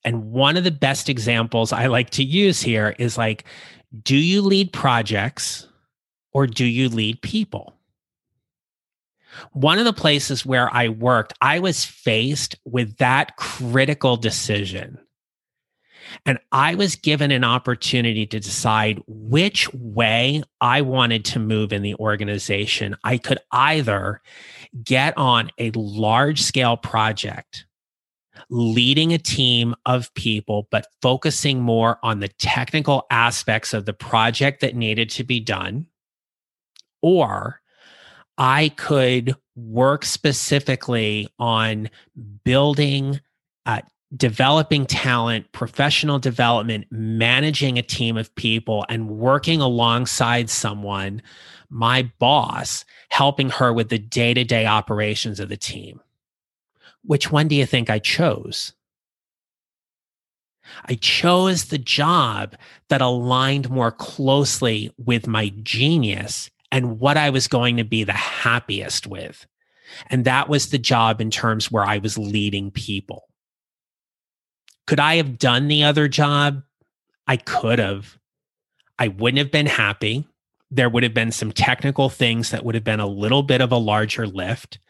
And 0.05 0.31
one 0.31 0.57
of 0.57 0.65
the 0.65 0.71
best 0.71 1.09
examples 1.09 1.73
I 1.73 1.87
like 1.87 2.11
to 2.11 2.25
use 2.25 2.61
here 2.61 2.95
is 2.99 3.19
like, 3.19 3.45
do 4.03 4.17
you 4.17 4.43
lead 4.43 4.73
projects 4.73 5.67
or 6.33 6.47
do 6.47 6.65
you 6.65 6.89
lead 6.89 7.21
people? 7.23 7.75
One 9.53 9.79
of 9.79 9.85
the 9.85 9.93
places 9.93 10.45
where 10.45 10.73
I 10.75 10.89
worked, 10.89 11.33
I 11.41 11.59
was 11.59 11.85
faced 11.85 12.57
with 12.65 12.97
that 12.97 13.37
critical 13.37 14.17
decision. 14.17 14.99
And 16.27 16.39
I 16.53 16.75
was 16.75 16.97
given 16.97 17.31
an 17.31 17.45
opportunity 17.45 18.27
to 18.27 18.41
decide 18.41 19.03
which 19.07 19.73
way 19.75 20.43
I 20.61 20.81
wanted 20.83 21.25
to 21.27 21.39
move 21.39 21.73
in 21.73 21.83
the 21.83 21.95
organization. 21.97 22.97
I 23.05 23.19
could 23.19 23.39
either 23.53 24.21
get 24.85 25.17
on 25.17 25.51
a 25.59 25.71
large 25.73 26.43
scale 26.43 26.77
project, 26.77 27.67
leading 28.49 29.13
a 29.13 29.19
team 29.19 29.75
of 29.87 30.13
people, 30.15 30.69
but 30.71 30.87
focusing 31.03 31.61
more 31.61 31.99
on 32.03 32.21
the 32.21 32.29
technical 32.29 33.07
aspects 33.11 33.75
of 33.75 33.85
the 33.87 33.93
project 33.93 34.61
that 34.61 34.77
needed 34.77 35.11
to 35.11 35.25
be 35.25 35.41
done, 35.41 35.87
or 37.03 37.61
I 38.39 38.71
could 38.71 39.35
work 39.55 40.05
specifically 40.05 41.29
on 41.39 41.91
building, 42.45 43.21
uh, 43.67 43.83
developing 44.17 44.87
talent, 44.87 45.51
professional 45.53 46.19
development, 46.19 46.87
managing 46.91 47.79
a 47.79 47.83
team 47.83 48.17
of 48.17 48.35
people, 48.35 48.85
and 48.89 49.09
working 49.09 49.61
alongside 49.61 50.51
someone, 50.51 51.23
my 51.69 52.11
boss, 52.19 52.85
helping 53.09 53.51
her 53.51 53.73
with 53.73 53.89
the 53.89 53.99
day 53.99 54.35
to 54.35 54.45
day 54.45 54.67
operations 54.67 55.39
of 55.39 55.49
the 55.49 55.57
team. 55.57 56.01
Which 57.05 57.31
one 57.31 57.49
do 57.49 57.55
you 57.55 57.67
think 57.67 57.89
I 57.89 57.99
chose? 57.99 58.73
I 60.87 60.95
chose 60.97 61.67
the 61.67 61.79
job 61.79 62.57
that 62.89 63.01
aligned 63.01 63.71
more 63.71 63.91
closely 63.91 64.93
with 64.99 65.27
my 65.27 65.53
genius 65.63 66.51
and 66.71 67.01
what 67.01 67.17
I 67.17 67.31
was 67.31 67.49
going 67.49 67.77
to 67.77 67.85
be 67.85 68.05
the 68.05 68.13
happiest 68.13 69.07
with. 69.07 69.47
And 70.09 70.25
that 70.25 70.49
was 70.49 70.71
the 70.71 70.79
job 70.79 71.21
in 71.21 71.31
terms 71.31 71.71
where 71.71 71.85
I 71.85 71.99
was 71.99 72.17
leading 72.17 72.71
people. 72.71 73.30
Could 74.91 74.99
I 74.99 75.19
have 75.19 75.39
done 75.39 75.69
the 75.69 75.85
other 75.85 76.09
job? 76.09 76.65
I 77.29 77.37
could 77.37 77.79
have. 77.79 78.19
I 78.99 79.07
wouldn't 79.07 79.39
have 79.39 79.53
been 79.53 79.67
happy. 79.67 80.27
There 80.69 80.89
would 80.89 81.05
have 81.05 81.15
been 81.15 81.31
some 81.31 81.53
technical 81.53 82.09
things 82.09 82.51
that 82.51 82.65
would 82.65 82.75
have 82.75 82.83
been 82.83 82.99
a 82.99 83.07
little 83.07 83.45
bit 83.45 83.61
of 83.61 83.71
a 83.71 83.77
larger 83.77 84.27
lift. 84.27 84.81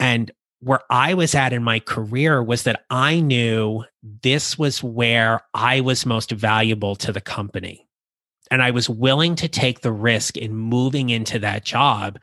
And 0.00 0.30
where 0.60 0.80
I 0.88 1.12
was 1.12 1.34
at 1.34 1.52
in 1.52 1.62
my 1.62 1.78
career 1.78 2.42
was 2.42 2.62
that 2.62 2.86
I 2.88 3.20
knew 3.20 3.84
this 4.02 4.58
was 4.58 4.82
where 4.82 5.42
I 5.52 5.82
was 5.82 6.06
most 6.06 6.30
valuable 6.30 6.96
to 6.96 7.12
the 7.12 7.20
company. 7.20 7.86
And 8.50 8.62
I 8.62 8.70
was 8.70 8.88
willing 8.88 9.34
to 9.34 9.46
take 9.46 9.82
the 9.82 9.92
risk 9.92 10.38
in 10.38 10.56
moving 10.56 11.10
into 11.10 11.38
that 11.40 11.66
job 11.66 12.18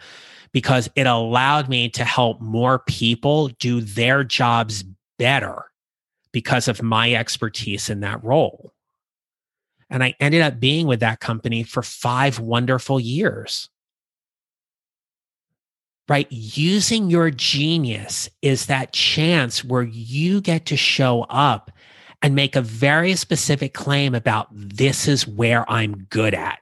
because 0.54 0.90
it 0.96 1.06
allowed 1.06 1.70
me 1.70 1.90
to 1.90 2.04
help 2.04 2.42
more 2.42 2.80
people 2.80 3.50
do 3.60 3.80
their 3.80 4.24
jobs 4.24 4.84
better 5.20 5.69
because 6.32 6.68
of 6.68 6.82
my 6.82 7.14
expertise 7.14 7.90
in 7.90 8.02
that 8.02 8.24
role. 8.24 8.74
And 9.90 10.04
I 10.04 10.16
ended 10.20 10.42
up 10.42 10.60
being 10.60 10.88
with 10.88 11.00
that 11.00 11.20
company 11.20 11.64
for 11.64 11.82
five 11.82 12.40
wonderful 12.40 13.00
years. 13.00 13.70
Right? 16.08 16.28
Using 16.32 17.10
your 17.10 17.30
genius 17.30 18.30
is 18.42 18.66
that 18.66 18.94
chance 18.94 19.64
where 19.64 19.84
you 19.84 20.42
get 20.42 20.66
to 20.68 20.78
show 20.78 21.22
up 21.30 21.72
and 22.22 22.36
make 22.36 22.56
a 22.56 22.62
very 22.62 23.16
specific 23.16 23.74
claim 23.74 24.16
about 24.16 24.48
this 24.52 25.08
is 25.08 25.28
where 25.28 25.70
I'm 25.70 26.08
good 26.10 26.34
at. 26.34 26.60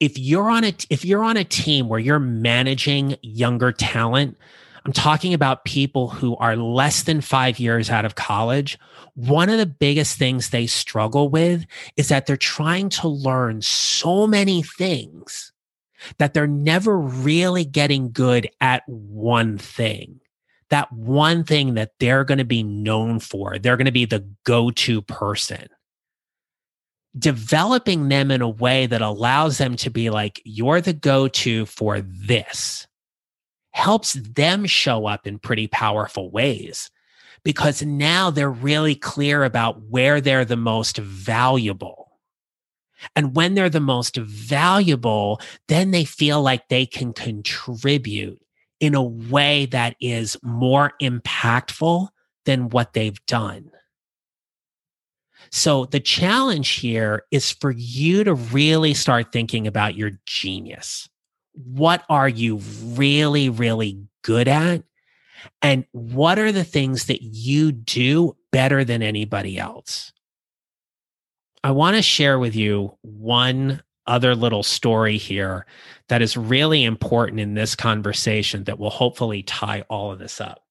If 0.00 0.18
you're 0.18 0.50
on 0.50 0.64
a 0.64 0.74
if 0.90 1.04
you're 1.04 1.24
on 1.24 1.36
a 1.36 1.44
team 1.44 1.88
where 1.88 1.98
you're 1.98 2.20
managing 2.20 3.16
younger 3.22 3.72
talent, 3.72 4.36
I'm 4.88 4.92
talking 4.94 5.34
about 5.34 5.66
people 5.66 6.08
who 6.08 6.34
are 6.36 6.56
less 6.56 7.02
than 7.02 7.20
5 7.20 7.58
years 7.58 7.90
out 7.90 8.06
of 8.06 8.14
college, 8.14 8.78
one 9.12 9.50
of 9.50 9.58
the 9.58 9.66
biggest 9.66 10.16
things 10.16 10.48
they 10.48 10.66
struggle 10.66 11.28
with 11.28 11.66
is 11.98 12.08
that 12.08 12.24
they're 12.24 12.38
trying 12.38 12.88
to 12.88 13.06
learn 13.06 13.60
so 13.60 14.26
many 14.26 14.62
things 14.62 15.52
that 16.16 16.32
they're 16.32 16.46
never 16.46 16.98
really 16.98 17.66
getting 17.66 18.12
good 18.12 18.48
at 18.62 18.82
one 18.88 19.58
thing 19.58 20.20
that 20.70 20.90
one 20.90 21.44
thing 21.44 21.74
that 21.74 21.92
they're 22.00 22.24
going 22.24 22.38
to 22.38 22.44
be 22.46 22.62
known 22.62 23.20
for. 23.20 23.58
They're 23.58 23.76
going 23.76 23.84
to 23.84 23.92
be 23.92 24.06
the 24.06 24.26
go 24.44 24.70
to 24.70 25.02
person. 25.02 25.68
Developing 27.18 28.08
them 28.08 28.30
in 28.30 28.40
a 28.40 28.48
way 28.48 28.86
that 28.86 29.02
allows 29.02 29.58
them 29.58 29.76
to 29.76 29.90
be 29.90 30.08
like, 30.08 30.40
you're 30.46 30.80
the 30.80 30.94
go 30.94 31.28
to 31.28 31.66
for 31.66 32.00
this 32.00 32.87
helps 33.78 34.14
them 34.14 34.66
show 34.66 35.06
up 35.06 35.24
in 35.24 35.38
pretty 35.38 35.68
powerful 35.68 36.32
ways 36.32 36.90
because 37.44 37.80
now 37.80 38.28
they're 38.28 38.50
really 38.50 38.96
clear 38.96 39.44
about 39.44 39.80
where 39.82 40.20
they're 40.20 40.44
the 40.44 40.56
most 40.56 40.98
valuable. 40.98 42.10
And 43.14 43.36
when 43.36 43.54
they're 43.54 43.70
the 43.70 43.78
most 43.78 44.16
valuable, 44.16 45.40
then 45.68 45.92
they 45.92 46.04
feel 46.04 46.42
like 46.42 46.68
they 46.68 46.86
can 46.86 47.12
contribute 47.12 48.42
in 48.80 48.96
a 48.96 49.02
way 49.02 49.66
that 49.66 49.94
is 50.00 50.36
more 50.42 50.94
impactful 51.00 52.08
than 52.46 52.70
what 52.70 52.94
they've 52.94 53.24
done. 53.26 53.70
So 55.52 55.84
the 55.84 56.00
challenge 56.00 56.70
here 56.70 57.22
is 57.30 57.52
for 57.52 57.70
you 57.70 58.24
to 58.24 58.34
really 58.34 58.92
start 58.92 59.32
thinking 59.32 59.68
about 59.68 59.94
your 59.94 60.18
genius. 60.26 61.08
What 61.64 62.04
are 62.08 62.28
you 62.28 62.60
really, 62.84 63.48
really 63.48 64.06
good 64.22 64.48
at? 64.48 64.84
And 65.62 65.84
what 65.92 66.38
are 66.38 66.52
the 66.52 66.64
things 66.64 67.06
that 67.06 67.22
you 67.22 67.72
do 67.72 68.36
better 68.52 68.84
than 68.84 69.02
anybody 69.02 69.58
else? 69.58 70.12
I 71.64 71.72
want 71.72 71.96
to 71.96 72.02
share 72.02 72.38
with 72.38 72.54
you 72.54 72.96
one 73.02 73.82
other 74.06 74.34
little 74.34 74.62
story 74.62 75.18
here 75.18 75.66
that 76.08 76.22
is 76.22 76.36
really 76.36 76.84
important 76.84 77.40
in 77.40 77.54
this 77.54 77.74
conversation 77.74 78.64
that 78.64 78.78
will 78.78 78.90
hopefully 78.90 79.42
tie 79.42 79.84
all 79.90 80.12
of 80.12 80.18
this 80.18 80.40
up. 80.40 80.64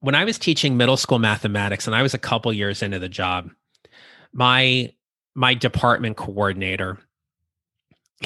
When 0.00 0.16
I 0.16 0.24
was 0.24 0.38
teaching 0.38 0.76
middle 0.76 0.96
school 0.96 1.20
mathematics 1.20 1.86
and 1.86 1.94
I 1.94 2.02
was 2.02 2.12
a 2.12 2.18
couple 2.18 2.52
years 2.52 2.82
into 2.82 2.98
the 2.98 3.08
job, 3.08 3.50
my 4.32 4.92
my 5.34 5.54
department 5.54 6.16
coordinator 6.16 6.98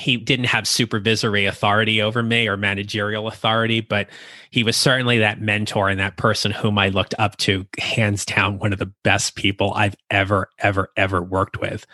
he 0.01 0.17
didn't 0.17 0.47
have 0.47 0.67
supervisory 0.67 1.47
authority 1.47 2.01
over 2.01 2.23
me 2.23 2.49
or 2.49 2.57
managerial 2.57 3.29
authority, 3.29 3.81
but 3.81 4.09
he 4.51 4.63
was 4.63 4.77
certainly 4.77 5.19
that 5.19 5.41
mentor 5.41 5.89
and 5.89 6.01
that 6.01 6.17
person 6.17 6.51
whom 6.51 6.79
I 6.79 6.89
looked 6.89 7.15
up 7.19 7.37
to, 7.39 7.67
hands 7.79 8.25
down, 8.25 8.59
one 8.59 8.73
of 8.73 8.79
the 8.79 8.93
best 9.03 9.35
people 9.35 9.73
I've 9.75 9.97
ever, 10.11 10.49
ever, 10.59 10.91
ever 10.97 11.23
worked 11.23 11.61
with. 11.61 11.87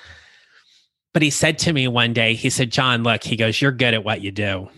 But 1.12 1.22
he 1.22 1.30
said 1.30 1.58
to 1.60 1.72
me 1.72 1.88
one 1.88 2.12
day, 2.12 2.34
he 2.34 2.50
said, 2.50 2.72
John, 2.72 3.02
look, 3.02 3.22
he 3.22 3.36
goes, 3.36 3.60
You're 3.60 3.72
good 3.72 3.94
at 3.94 4.04
what 4.04 4.22
you 4.22 4.30
do. 4.30 4.68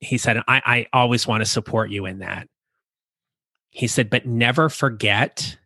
He 0.00 0.18
said, 0.18 0.38
I, 0.46 0.62
I 0.64 0.86
always 0.92 1.26
want 1.26 1.40
to 1.40 1.50
support 1.50 1.90
you 1.90 2.06
in 2.06 2.18
that. 2.18 2.48
He 3.70 3.86
said, 3.86 4.10
but 4.10 4.26
never 4.26 4.68
forget 4.68 5.56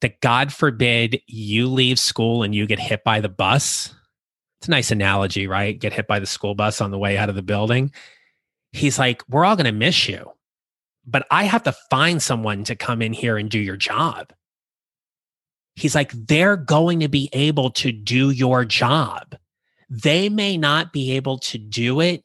that 0.00 0.20
God 0.20 0.52
forbid 0.52 1.20
you 1.26 1.68
leave 1.68 1.98
school 1.98 2.42
and 2.42 2.54
you 2.54 2.66
get 2.66 2.78
hit 2.78 3.02
by 3.04 3.20
the 3.20 3.28
bus 3.28 3.94
it's 4.66 4.68
a 4.68 4.72
nice 4.72 4.90
analogy, 4.90 5.46
right? 5.46 5.78
Get 5.78 5.92
hit 5.92 6.08
by 6.08 6.18
the 6.18 6.26
school 6.26 6.56
bus 6.56 6.80
on 6.80 6.90
the 6.90 6.98
way 6.98 7.16
out 7.16 7.28
of 7.28 7.36
the 7.36 7.42
building. 7.42 7.92
He's 8.72 8.98
like, 8.98 9.22
We're 9.28 9.44
all 9.44 9.54
going 9.54 9.66
to 9.66 9.72
miss 9.72 10.08
you, 10.08 10.32
but 11.06 11.24
I 11.30 11.44
have 11.44 11.62
to 11.64 11.76
find 11.88 12.20
someone 12.20 12.64
to 12.64 12.74
come 12.74 13.00
in 13.00 13.12
here 13.12 13.36
and 13.36 13.48
do 13.48 13.60
your 13.60 13.76
job. 13.76 14.32
He's 15.76 15.94
like, 15.94 16.10
They're 16.10 16.56
going 16.56 16.98
to 16.98 17.08
be 17.08 17.30
able 17.32 17.70
to 17.70 17.92
do 17.92 18.30
your 18.30 18.64
job. 18.64 19.36
They 19.88 20.28
may 20.28 20.58
not 20.58 20.92
be 20.92 21.12
able 21.12 21.38
to 21.38 21.58
do 21.58 22.00
it 22.00 22.24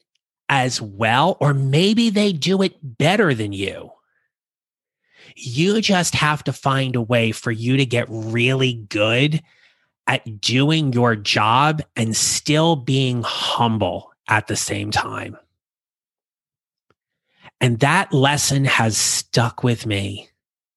as 0.50 0.82
well, 0.82 1.38
or 1.40 1.54
maybe 1.54 2.10
they 2.10 2.34
do 2.34 2.64
it 2.64 2.74
better 2.82 3.36
than 3.36 3.54
you. 3.54 3.92
You 5.36 5.80
just 5.80 6.16
have 6.16 6.44
to 6.46 6.54
find 6.54 6.96
a 6.96 7.02
way 7.04 7.34
for 7.34 7.52
you 7.52 7.78
to 7.78 7.86
get 7.86 8.08
really 8.10 8.74
good 8.90 9.44
at 10.08 10.42
doing 10.42 10.94
your 10.94 11.16
job 11.16 11.82
and 11.96 12.16
still 12.16 12.76
being 12.76 13.22
humble 13.24 14.12
at 14.28 14.48
the 14.48 14.56
same 14.56 14.92
time. 14.92 15.38
And 17.60 17.80
that 17.80 18.12
lesson 18.12 18.66
has 18.66 18.98
stuck 18.98 19.64
with 19.64 19.86
me 19.86 20.30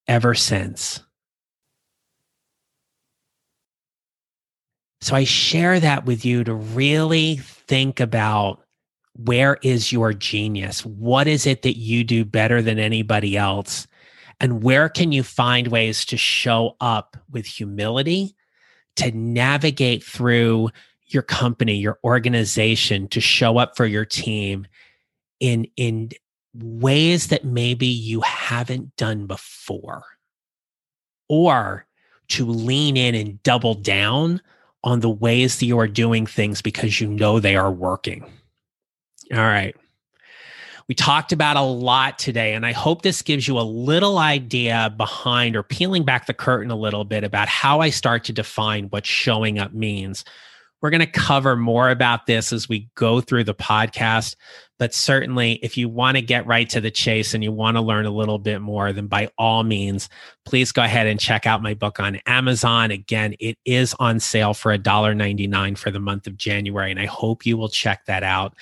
ever 0.06 0.34
since. 0.34 1.00
So 5.00 5.14
I 5.16 5.24
share 5.24 5.80
that 5.80 6.06
with 6.06 6.24
you 6.24 6.44
to 6.44 6.54
really 6.54 7.36
think 7.36 8.00
about 8.00 8.62
where 9.16 9.58
is 9.62 9.92
your 9.92 10.12
genius? 10.12 10.84
What 10.84 11.26
is 11.26 11.46
it 11.46 11.62
that 11.62 11.78
you 11.78 12.04
do 12.04 12.24
better 12.24 12.60
than 12.60 12.78
anybody 12.78 13.36
else? 13.36 13.86
And 14.40 14.62
where 14.62 14.88
can 14.88 15.12
you 15.12 15.22
find 15.22 15.68
ways 15.68 16.04
to 16.06 16.16
show 16.16 16.76
up 16.80 17.16
with 17.30 17.46
humility 17.46 18.34
to 18.96 19.10
navigate 19.12 20.02
through 20.02 20.70
your 21.06 21.22
company, 21.22 21.74
your 21.74 21.98
organization, 22.04 23.08
to 23.08 23.20
show 23.20 23.58
up 23.58 23.76
for 23.76 23.86
your 23.86 24.04
team 24.04 24.66
in 25.40 25.66
in 25.76 26.10
ways 26.54 27.28
that 27.28 27.44
maybe 27.44 27.86
you 27.86 28.20
haven't 28.20 28.94
done 28.96 29.26
before 29.26 30.04
or 31.28 31.86
to 32.28 32.46
lean 32.46 32.96
in 32.96 33.14
and 33.14 33.42
double 33.42 33.74
down 33.74 34.40
on 34.84 35.00
the 35.00 35.10
ways 35.10 35.58
that 35.58 35.66
you 35.66 35.78
are 35.78 35.88
doing 35.88 36.26
things 36.26 36.62
because 36.62 37.00
you 37.00 37.08
know 37.08 37.40
they 37.40 37.56
are 37.56 37.72
working. 37.72 38.22
All 39.32 39.38
right. 39.38 39.74
We 40.88 40.94
talked 40.94 41.32
about 41.32 41.56
a 41.56 41.62
lot 41.62 42.18
today, 42.18 42.52
and 42.52 42.66
I 42.66 42.72
hope 42.72 43.02
this 43.02 43.22
gives 43.22 43.48
you 43.48 43.58
a 43.58 43.62
little 43.62 44.18
idea 44.18 44.92
behind 44.96 45.56
or 45.56 45.62
peeling 45.62 46.04
back 46.04 46.26
the 46.26 46.34
curtain 46.34 46.70
a 46.70 46.76
little 46.76 47.04
bit 47.04 47.24
about 47.24 47.48
how 47.48 47.80
I 47.80 47.88
start 47.88 48.24
to 48.24 48.32
define 48.32 48.84
what 48.90 49.06
showing 49.06 49.58
up 49.58 49.72
means. 49.72 50.24
We're 50.82 50.90
going 50.90 51.00
to 51.00 51.06
cover 51.06 51.56
more 51.56 51.88
about 51.88 52.26
this 52.26 52.52
as 52.52 52.68
we 52.68 52.90
go 52.94 53.22
through 53.22 53.44
the 53.44 53.54
podcast. 53.54 54.36
But 54.78 54.92
certainly, 54.92 55.54
if 55.62 55.78
you 55.78 55.88
want 55.88 56.18
to 56.18 56.22
get 56.22 56.46
right 56.46 56.68
to 56.68 56.80
the 56.82 56.90
chase 56.90 57.32
and 57.32 57.42
you 57.42 57.50
want 57.50 57.78
to 57.78 57.80
learn 57.80 58.04
a 58.04 58.10
little 58.10 58.38
bit 58.38 58.60
more, 58.60 58.92
then 58.92 59.06
by 59.06 59.30
all 59.38 59.62
means, 59.62 60.10
please 60.44 60.72
go 60.72 60.82
ahead 60.82 61.06
and 61.06 61.18
check 61.18 61.46
out 61.46 61.62
my 61.62 61.74
book 61.74 61.98
on 62.00 62.16
Amazon. 62.26 62.90
Again, 62.90 63.34
it 63.40 63.58
is 63.64 63.94
on 63.98 64.20
sale 64.20 64.54
for 64.54 64.76
$1.99 64.76 65.78
for 65.78 65.90
the 65.90 66.00
month 66.00 66.26
of 66.26 66.36
January. 66.36 66.90
And 66.90 67.00
I 67.00 67.06
hope 67.06 67.46
you 67.46 67.56
will 67.56 67.68
check 67.68 68.04
that 68.06 68.22
out, 68.22 68.54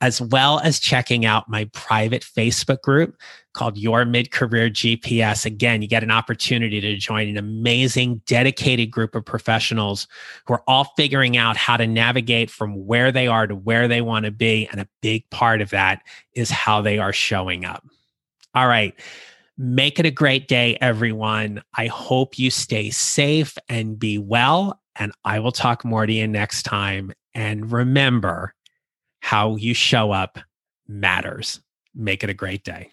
as 0.00 0.20
well 0.20 0.60
as 0.60 0.80
checking 0.80 1.26
out 1.26 1.48
my 1.48 1.66
private 1.72 2.22
Facebook 2.22 2.80
group 2.82 3.16
called 3.52 3.78
Your 3.78 4.04
Mid 4.04 4.30
Career 4.30 4.68
GPS. 4.70 5.44
Again, 5.46 5.82
you 5.82 5.88
get 5.88 6.02
an 6.02 6.10
opportunity 6.10 6.80
to 6.80 6.96
join 6.96 7.28
an 7.28 7.36
amazing, 7.36 8.20
dedicated 8.26 8.90
group 8.90 9.14
of 9.14 9.24
professionals 9.24 10.06
who 10.46 10.54
are 10.54 10.62
all 10.66 10.92
figuring 10.96 11.36
out 11.36 11.56
how 11.56 11.76
to 11.76 11.86
navigate 11.86 12.50
from 12.50 12.86
where 12.86 13.10
they 13.10 13.26
are 13.26 13.46
to 13.46 13.56
where 13.56 13.88
they 13.88 14.02
want 14.02 14.26
to 14.26 14.30
be. 14.30 14.68
And 14.70 14.80
a 14.80 14.88
big 15.00 15.28
part 15.30 15.60
of 15.60 15.70
that 15.70 16.02
is 16.34 16.50
how 16.50 16.82
they 16.82 16.98
are 16.98 17.12
showing 17.12 17.64
up. 17.64 17.84
All 18.54 18.68
right. 18.68 18.94
Make 19.58 19.98
it 19.98 20.04
a 20.04 20.10
great 20.10 20.48
day, 20.48 20.76
everyone. 20.82 21.62
I 21.74 21.86
hope 21.86 22.38
you 22.38 22.50
stay 22.50 22.90
safe 22.90 23.56
and 23.70 23.98
be 23.98 24.18
well. 24.18 24.80
And 24.96 25.12
I 25.24 25.40
will 25.40 25.52
talk 25.52 25.82
more 25.82 26.04
to 26.04 26.12
you 26.12 26.28
next 26.28 26.64
time. 26.64 27.12
And 27.34 27.72
remember, 27.72 28.52
how 29.20 29.56
you 29.56 29.72
show 29.72 30.12
up 30.12 30.38
matters. 30.86 31.60
Make 31.94 32.22
it 32.22 32.30
a 32.30 32.34
great 32.34 32.64
day. 32.64 32.90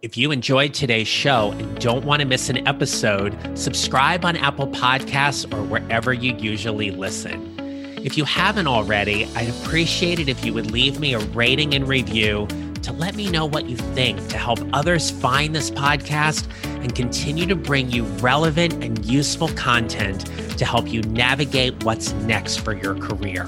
If 0.00 0.16
you 0.16 0.32
enjoyed 0.32 0.74
today's 0.74 1.06
show 1.06 1.52
and 1.52 1.78
don't 1.78 2.04
want 2.04 2.22
to 2.22 2.26
miss 2.26 2.48
an 2.48 2.66
episode, 2.66 3.38
subscribe 3.56 4.24
on 4.24 4.36
Apple 4.36 4.68
Podcasts 4.68 5.52
or 5.52 5.62
wherever 5.64 6.12
you 6.12 6.34
usually 6.34 6.90
listen. 6.90 7.54
If 8.02 8.16
you 8.16 8.24
haven't 8.24 8.66
already, 8.66 9.26
I'd 9.36 9.50
appreciate 9.50 10.18
it 10.18 10.28
if 10.28 10.44
you 10.44 10.54
would 10.54 10.70
leave 10.70 10.98
me 10.98 11.14
a 11.14 11.20
rating 11.20 11.74
and 11.74 11.86
review 11.86 12.48
to 12.82 12.92
let 12.92 13.14
me 13.14 13.30
know 13.30 13.46
what 13.46 13.66
you 13.66 13.76
think 13.76 14.28
to 14.28 14.36
help 14.36 14.58
others 14.72 15.10
find 15.10 15.54
this 15.54 15.70
podcast 15.70 16.46
and 16.64 16.94
continue 16.94 17.46
to 17.46 17.54
bring 17.54 17.90
you 17.90 18.04
relevant 18.20 18.72
and 18.84 19.04
useful 19.04 19.48
content 19.48 20.26
to 20.58 20.64
help 20.64 20.88
you 20.88 21.02
navigate 21.02 21.84
what's 21.84 22.12
next 22.12 22.56
for 22.58 22.72
your 22.74 22.94
career. 22.96 23.46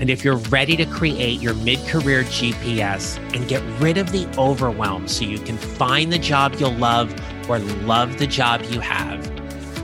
And 0.00 0.10
if 0.10 0.24
you're 0.24 0.36
ready 0.36 0.76
to 0.76 0.84
create 0.86 1.40
your 1.40 1.54
mid 1.54 1.78
career 1.86 2.24
GPS 2.24 3.18
and 3.34 3.46
get 3.46 3.62
rid 3.80 3.98
of 3.98 4.10
the 4.10 4.26
overwhelm 4.36 5.06
so 5.06 5.24
you 5.24 5.38
can 5.38 5.56
find 5.56 6.12
the 6.12 6.18
job 6.18 6.56
you'll 6.58 6.74
love 6.74 7.14
or 7.48 7.58
love 7.58 8.18
the 8.18 8.26
job 8.26 8.62
you 8.70 8.80
have, 8.80 9.20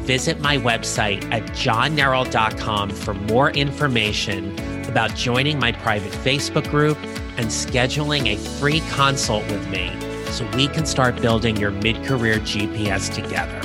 visit 0.07 0.41
my 0.41 0.57
website 0.57 1.23
at 1.31 1.43
johnneral.com 1.51 2.91
for 2.91 3.15
more 3.15 3.51
information 3.51 4.59
about 4.89 5.15
joining 5.15 5.59
my 5.61 5.71
private 5.71 6.13
Facebook 6.13 6.69
group 6.71 6.99
and 7.39 7.47
scheduling 7.47 8.35
a 8.35 8.37
free 8.59 8.81
consult 8.91 9.47
with 9.47 9.67
me 9.71 9.91
so 10.31 10.47
we 10.57 10.69
can 10.69 10.85
start 10.85 11.21
building 11.23 11.57
your 11.57 11.71
mid 11.71 12.05
career 12.05 12.37
GPS 12.41 13.13
together. 13.15 13.61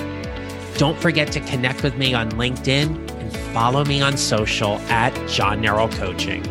Don't 0.77 0.97
forget 0.99 1.31
to 1.33 1.39
connect 1.41 1.83
with 1.83 1.97
me 1.97 2.13
on 2.13 2.31
LinkedIn 2.31 3.11
and 3.19 3.37
follow 3.53 3.83
me 3.83 4.01
on 4.01 4.15
social 4.15 4.77
at 4.89 5.13
John 5.27 5.61
Neral 5.61 5.91
Coaching. 5.91 6.43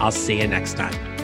I'll 0.00 0.12
see 0.12 0.38
you 0.38 0.46
next 0.46 0.74
time. 0.76 1.15